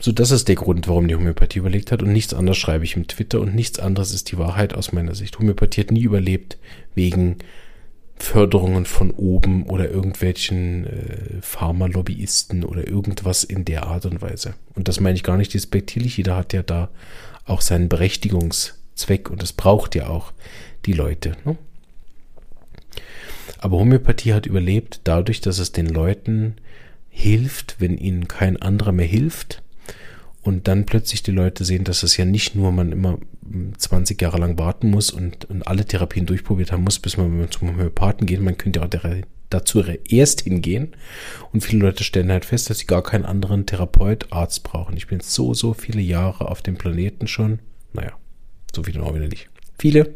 So, 0.01 0.13
das 0.13 0.31
ist 0.31 0.49
der 0.49 0.55
Grund, 0.55 0.89
warum 0.89 1.09
die 1.09 1.17
Homöopathie 1.17 1.59
überlegt 1.59 1.91
hat 1.91 2.03
und 2.03 2.13
nichts 2.13 2.33
anderes 2.33 2.57
schreibe 2.57 2.85
ich 2.85 2.97
im 2.97 3.09
Twitter 3.09 3.41
und 3.41 3.55
nichts 3.55 3.79
anderes 3.79 4.15
ist 4.15 4.31
die 4.31 4.39
Wahrheit 4.39 4.73
aus 4.73 4.93
meiner 4.93 5.15
Sicht. 5.15 5.39
Homöopathie 5.39 5.81
hat 5.83 5.91
nie 5.91 6.03
überlebt 6.03 6.57
wegen 6.95 7.37
Förderungen 8.23 8.87
von 8.87 9.11
oben 9.11 9.65
oder 9.65 9.91
irgendwelchen 9.91 10.87
äh, 10.87 11.41
Pharmalobbyisten 11.41 12.65
oder 12.65 12.87
irgendwas 12.87 13.45
in 13.45 13.65
der 13.65 13.85
Art 13.87 14.07
und 14.07 14.23
Weise. 14.23 14.55
Und 14.75 14.89
das 14.89 15.01
meine 15.01 15.17
ich 15.17 15.23
gar 15.23 15.37
nicht 15.37 15.55
despektierlich. 15.55 16.17
Jeder 16.17 16.37
hat 16.37 16.53
ja 16.53 16.63
da 16.63 16.91
auch 17.45 17.61
seinen 17.61 17.89
Berechtigungszweck 17.89 19.31
und 19.31 19.43
das 19.43 19.53
braucht 19.53 19.95
ja 19.95 20.09
auch 20.09 20.33
die 20.87 20.93
Leute. 20.93 21.37
Ne? 21.45 21.57
Aber 23.59 23.79
Homöopathie 23.79 24.35
hat 24.35 24.47
überlebt 24.47 25.01
dadurch, 25.05 25.41
dass 25.41 25.59
es 25.59 25.73
den 25.73 25.87
Leuten 25.87 26.57
hilft, 27.09 27.77
wenn 27.81 27.99
ihnen 27.99 28.29
kein 28.29 28.57
anderer 28.57 28.93
mehr 28.93 29.07
hilft 29.07 29.63
und 30.49 30.67
dann 30.67 30.87
plötzlich 30.87 31.23
die 31.23 31.31
Leute 31.31 31.63
sehen, 31.63 31.85
dass 31.85 32.03
es 32.03 32.17
ja 32.17 32.25
nicht 32.25 32.55
nur 32.55 32.73
man 32.73 32.91
immer 32.91 33.19
20 33.77 34.19
Jahre 34.23 34.39
lang 34.39 34.59
warten 34.59 34.89
muss 34.89 35.11
und, 35.11 35.45
und 35.45 35.67
alle 35.67 35.85
Therapien 35.85 36.25
durchprobiert 36.25 36.73
haben 36.73 36.85
muss, 36.85 36.99
bis 36.99 37.19
man 37.19 37.51
zum 37.51 37.69
Homöopathen 37.69 38.27
geht. 38.27 38.41
Man 38.41 38.57
könnte 38.57 38.81
ja 38.81 38.87
auch 38.87 39.25
dazu 39.51 39.85
erst 40.09 40.41
hingehen. 40.41 40.97
Und 41.53 41.61
viele 41.61 41.83
Leute 41.83 42.03
stellen 42.03 42.33
halt 42.33 42.47
fest, 42.47 42.71
dass 42.71 42.79
sie 42.79 42.87
gar 42.87 43.03
keinen 43.03 43.27
anderen 43.27 43.67
Therapeut, 43.67 44.29
Arzt 44.31 44.63
brauchen. 44.63 44.97
Ich 44.97 45.07
bin 45.07 45.21
so, 45.21 45.53
so 45.53 45.75
viele 45.75 46.01
Jahre 46.01 46.49
auf 46.49 46.63
dem 46.63 46.79
Planeten 46.79 47.27
schon. 47.27 47.59
Naja, 47.93 48.13
so 48.75 48.83
viele 48.85 49.03
auch 49.03 49.15
wieder 49.15 49.29
nicht. 49.29 49.51
Viele, 49.79 50.15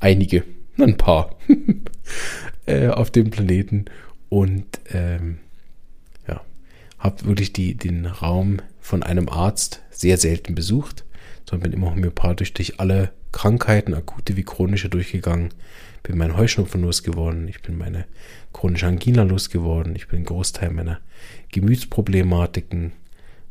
einige, 0.00 0.42
ein 0.76 0.96
paar 0.96 1.36
äh, 2.66 2.88
auf 2.88 3.12
dem 3.12 3.30
Planeten. 3.30 3.84
Und 4.28 4.66
ähm, 4.92 5.38
ja, 6.26 6.40
habe 6.98 7.26
wirklich 7.26 7.52
die, 7.52 7.76
den 7.76 8.06
Raum 8.06 8.58
von 8.82 9.02
einem 9.02 9.28
Arzt 9.28 9.80
sehr 9.90 10.18
selten 10.18 10.54
besucht, 10.54 11.04
sondern 11.48 11.70
bin 11.70 11.80
immer 11.80 11.92
homöopathisch 11.92 12.52
durch 12.52 12.78
alle 12.80 13.12
Krankheiten, 13.30 13.94
akute 13.94 14.36
wie 14.36 14.42
chronische, 14.42 14.90
durchgegangen. 14.90 15.50
Bin 16.02 16.18
meinen 16.18 16.36
Heuschnupfen 16.36 16.82
losgeworden, 16.82 17.46
ich 17.46 17.62
bin 17.62 17.78
meine 17.78 18.06
chronische 18.52 18.88
Angina 18.88 19.22
losgeworden, 19.22 19.94
ich 19.94 20.08
bin 20.08 20.16
einen 20.16 20.26
Großteil 20.26 20.70
meiner 20.70 21.00
Gemütsproblematiken 21.52 22.92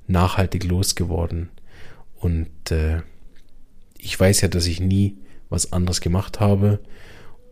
nachhaltig 0.07 0.65
losgeworden. 0.65 1.49
Und 2.17 2.71
äh, 2.71 3.01
ich 3.97 4.19
weiß 4.19 4.41
ja, 4.41 4.49
dass 4.49 4.67
ich 4.67 4.81
nie 4.81 5.17
was 5.49 5.71
anderes 5.71 6.01
gemacht 6.01 6.41
habe. 6.41 6.79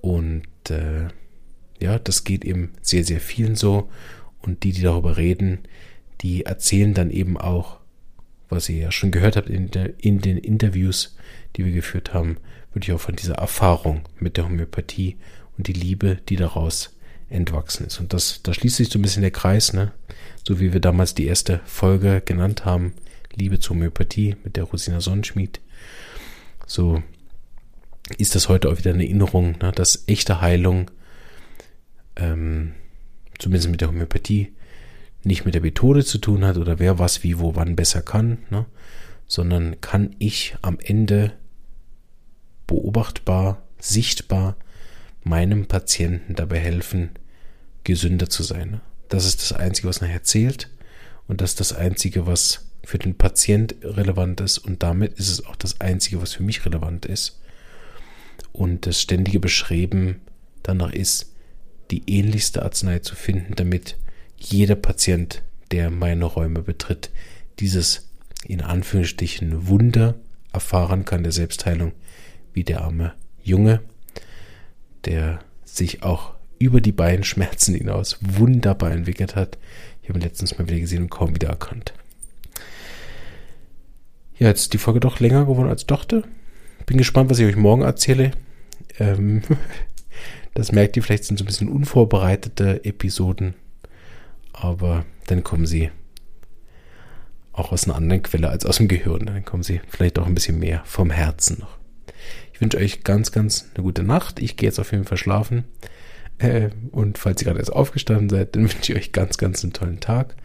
Und 0.01 0.47
äh, 0.69 1.07
ja, 1.79 1.97
das 1.97 2.25
geht 2.25 2.43
eben 2.43 2.73
sehr, 2.81 3.05
sehr 3.05 3.21
vielen 3.21 3.55
so. 3.55 3.89
Und 4.41 4.63
die, 4.63 4.73
die 4.73 4.81
darüber 4.81 5.15
reden, 5.15 5.59
die 6.21 6.45
erzählen 6.45 6.93
dann 6.93 7.11
eben 7.11 7.37
auch, 7.37 7.79
was 8.49 8.69
ihr 8.69 8.77
ja 8.77 8.91
schon 8.91 9.11
gehört 9.11 9.35
habt 9.35 9.49
in, 9.49 9.71
der, 9.71 9.93
in 10.03 10.21
den 10.21 10.37
Interviews, 10.37 11.15
die 11.55 11.65
wir 11.65 11.71
geführt 11.71 12.13
haben, 12.13 12.37
wirklich 12.73 12.93
auch 12.93 13.01
von 13.01 13.15
dieser 13.15 13.35
Erfahrung 13.35 14.01
mit 14.19 14.37
der 14.37 14.45
Homöopathie 14.45 15.17
und 15.57 15.67
die 15.67 15.73
Liebe, 15.73 16.19
die 16.29 16.35
daraus 16.35 16.95
entwachsen 17.29 17.85
ist. 17.85 17.99
Und 17.99 18.13
das, 18.13 18.41
da 18.41 18.53
schließt 18.53 18.77
sich 18.77 18.89
so 18.89 18.97
ein 18.97 19.03
bisschen 19.03 19.21
der 19.21 19.31
Kreis, 19.31 19.73
ne? 19.73 19.91
So 20.47 20.59
wie 20.59 20.73
wir 20.73 20.79
damals 20.79 21.13
die 21.13 21.27
erste 21.27 21.61
Folge 21.65 22.21
genannt 22.25 22.65
haben, 22.65 22.93
Liebe 23.35 23.59
zur 23.59 23.75
Homöopathie 23.75 24.35
mit 24.43 24.55
der 24.55 24.65
Rosina 24.65 25.01
Sonnenschmied. 25.01 25.59
So 26.65 27.01
ist 28.17 28.35
das 28.35 28.49
heute 28.49 28.69
auch 28.69 28.77
wieder 28.77 28.93
eine 28.93 29.03
Erinnerung, 29.03 29.57
ne? 29.61 29.71
dass 29.71 30.03
echte 30.07 30.41
Heilung, 30.41 30.91
ähm, 32.15 32.73
zumindest 33.37 33.69
mit 33.69 33.81
der 33.81 33.89
Homöopathie, 33.89 34.51
nicht 35.23 35.45
mit 35.45 35.53
der 35.53 35.61
Methode 35.61 36.03
zu 36.05 36.17
tun 36.17 36.45
hat 36.45 36.57
oder 36.57 36.79
wer 36.79 36.99
was 36.99 37.23
wie 37.23 37.39
wo 37.39 37.55
wann 37.55 37.75
besser 37.75 38.01
kann, 38.01 38.39
ne? 38.49 38.65
sondern 39.27 39.81
kann 39.81 40.15
ich 40.19 40.55
am 40.61 40.79
Ende 40.79 41.33
beobachtbar, 42.67 43.63
sichtbar 43.79 44.55
meinem 45.23 45.67
Patienten 45.67 46.35
dabei 46.35 46.59
helfen, 46.59 47.09
gesünder 47.83 48.29
zu 48.29 48.43
sein. 48.43 48.71
Ne? 48.71 48.81
Das 49.09 49.25
ist 49.25 49.41
das 49.41 49.53
Einzige, 49.53 49.87
was 49.87 50.01
nachher 50.01 50.23
zählt 50.23 50.69
und 51.27 51.41
das 51.41 51.51
ist 51.51 51.59
das 51.59 51.73
Einzige, 51.73 52.25
was 52.25 52.65
für 52.83 52.97
den 52.97 53.15
Patient 53.15 53.75
relevant 53.83 54.41
ist 54.41 54.57
und 54.57 54.81
damit 54.83 55.13
ist 55.19 55.29
es 55.29 55.45
auch 55.45 55.55
das 55.55 55.81
Einzige, 55.81 56.21
was 56.21 56.33
für 56.33 56.43
mich 56.43 56.65
relevant 56.65 57.05
ist. 57.05 57.39
Und 58.51 58.85
das 58.85 59.01
ständige 59.01 59.39
Beschreiben 59.39 60.21
danach 60.63 60.91
ist, 60.91 61.33
die 61.91 62.03
ähnlichste 62.07 62.63
Arznei 62.63 62.99
zu 62.99 63.15
finden, 63.15 63.53
damit 63.55 63.97
jeder 64.39 64.75
Patient, 64.75 65.43
der 65.71 65.91
meine 65.91 66.25
Räume 66.25 66.61
betritt, 66.61 67.11
dieses 67.59 68.09
in 68.45 68.61
Anführungsstrichen 68.61 69.67
Wunder 69.67 70.15
erfahren 70.53 71.05
kann 71.05 71.23
der 71.23 71.31
Selbstheilung, 71.31 71.91
wie 72.53 72.63
der 72.63 72.81
arme 72.81 73.13
Junge, 73.43 73.81
der 75.05 75.39
sich 75.65 76.03
auch 76.03 76.33
über 76.57 76.81
die 76.81 76.91
Beinschmerzen 76.91 77.75
hinaus 77.75 78.17
wunderbar 78.21 78.91
entwickelt 78.91 79.35
hat. 79.35 79.57
Ich 80.01 80.09
habe 80.09 80.19
ihn 80.19 80.23
letztens 80.23 80.57
mal 80.57 80.67
wieder 80.67 80.79
gesehen 80.79 81.03
und 81.03 81.09
kaum 81.09 81.35
wieder 81.35 81.49
erkannt. 81.49 81.93
Ja, 84.37 84.47
jetzt 84.47 84.61
ist 84.61 84.73
die 84.73 84.77
Folge 84.77 84.99
doch 84.99 85.19
länger 85.19 85.45
geworden 85.45 85.69
als 85.69 85.85
dachte. 85.85 86.23
Bin 86.85 86.97
gespannt, 86.97 87.29
was 87.29 87.39
ich 87.39 87.45
euch 87.45 87.55
morgen 87.55 87.83
erzähle. 87.83 88.31
Ähm, 88.97 89.41
das 90.53 90.71
merkt 90.71 90.97
ihr, 90.97 91.03
vielleicht 91.03 91.25
sind 91.25 91.37
so 91.37 91.43
ein 91.43 91.47
bisschen 91.47 91.69
unvorbereitete 91.69 92.83
Episoden 92.83 93.53
aber 94.61 95.05
dann 95.27 95.43
kommen 95.43 95.65
sie 95.65 95.89
auch 97.53 97.71
aus 97.71 97.85
einer 97.85 97.95
anderen 97.95 98.23
Quelle 98.23 98.49
als 98.49 98.65
aus 98.65 98.77
dem 98.77 98.87
Gehirn. 98.87 99.25
Dann 99.25 99.45
kommen 99.45 99.63
sie 99.63 99.81
vielleicht 99.87 100.19
auch 100.19 100.25
ein 100.25 100.35
bisschen 100.35 100.59
mehr 100.59 100.81
vom 100.85 101.11
Herzen 101.11 101.57
noch. 101.59 101.77
Ich 102.53 102.61
wünsche 102.61 102.77
euch 102.77 103.03
ganz, 103.03 103.31
ganz 103.31 103.69
eine 103.73 103.83
gute 103.83 104.03
Nacht. 104.03 104.39
Ich 104.39 104.57
gehe 104.57 104.67
jetzt 104.67 104.79
auf 104.79 104.91
jeden 104.91 105.05
Fall 105.05 105.17
schlafen. 105.17 105.65
Äh, 106.37 106.69
und 106.91 107.17
falls 107.17 107.41
ihr 107.41 107.45
gerade 107.45 107.59
erst 107.59 107.73
aufgestanden 107.73 108.29
seid, 108.29 108.55
dann 108.55 108.63
wünsche 108.71 108.93
ich 108.93 108.97
euch 108.97 109.11
ganz, 109.11 109.37
ganz 109.37 109.63
einen 109.63 109.73
tollen 109.73 109.99
Tag. 109.99 110.35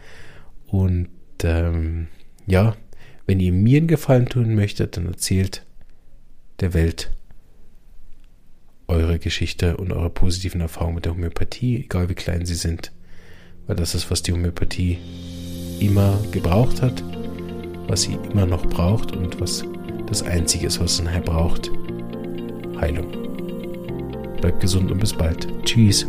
Und 0.66 1.08
ähm, 1.42 2.08
ja, 2.46 2.76
wenn 3.26 3.40
ihr 3.40 3.52
mir 3.52 3.78
einen 3.78 3.88
Gefallen 3.88 4.26
tun 4.26 4.54
möchtet, 4.54 4.96
dann 4.96 5.06
erzählt 5.06 5.64
der 6.60 6.74
Welt 6.74 7.10
eure 8.86 9.18
Geschichte 9.18 9.76
und 9.76 9.92
eure 9.92 10.10
positiven 10.10 10.60
Erfahrungen 10.60 10.96
mit 10.96 11.04
der 11.06 11.14
Homöopathie, 11.14 11.84
egal 11.84 12.08
wie 12.08 12.14
klein 12.14 12.44
sie 12.44 12.54
sind 12.54 12.92
weil 13.66 13.76
das 13.76 13.94
ist, 13.94 14.10
was 14.10 14.22
die 14.22 14.32
Homöopathie 14.32 14.98
immer 15.80 16.18
gebraucht 16.30 16.82
hat, 16.82 17.02
was 17.88 18.02
sie 18.02 18.18
immer 18.32 18.46
noch 18.46 18.66
braucht 18.66 19.12
und 19.12 19.40
was 19.40 19.64
das 20.06 20.22
Einzige 20.22 20.66
ist, 20.66 20.80
was 20.80 20.92
es 20.92 21.24
braucht. 21.24 21.70
Heilung. 22.80 23.06
Bleibt 24.40 24.60
gesund 24.60 24.90
und 24.90 24.98
bis 24.98 25.12
bald. 25.12 25.48
Tschüss. 25.64 26.06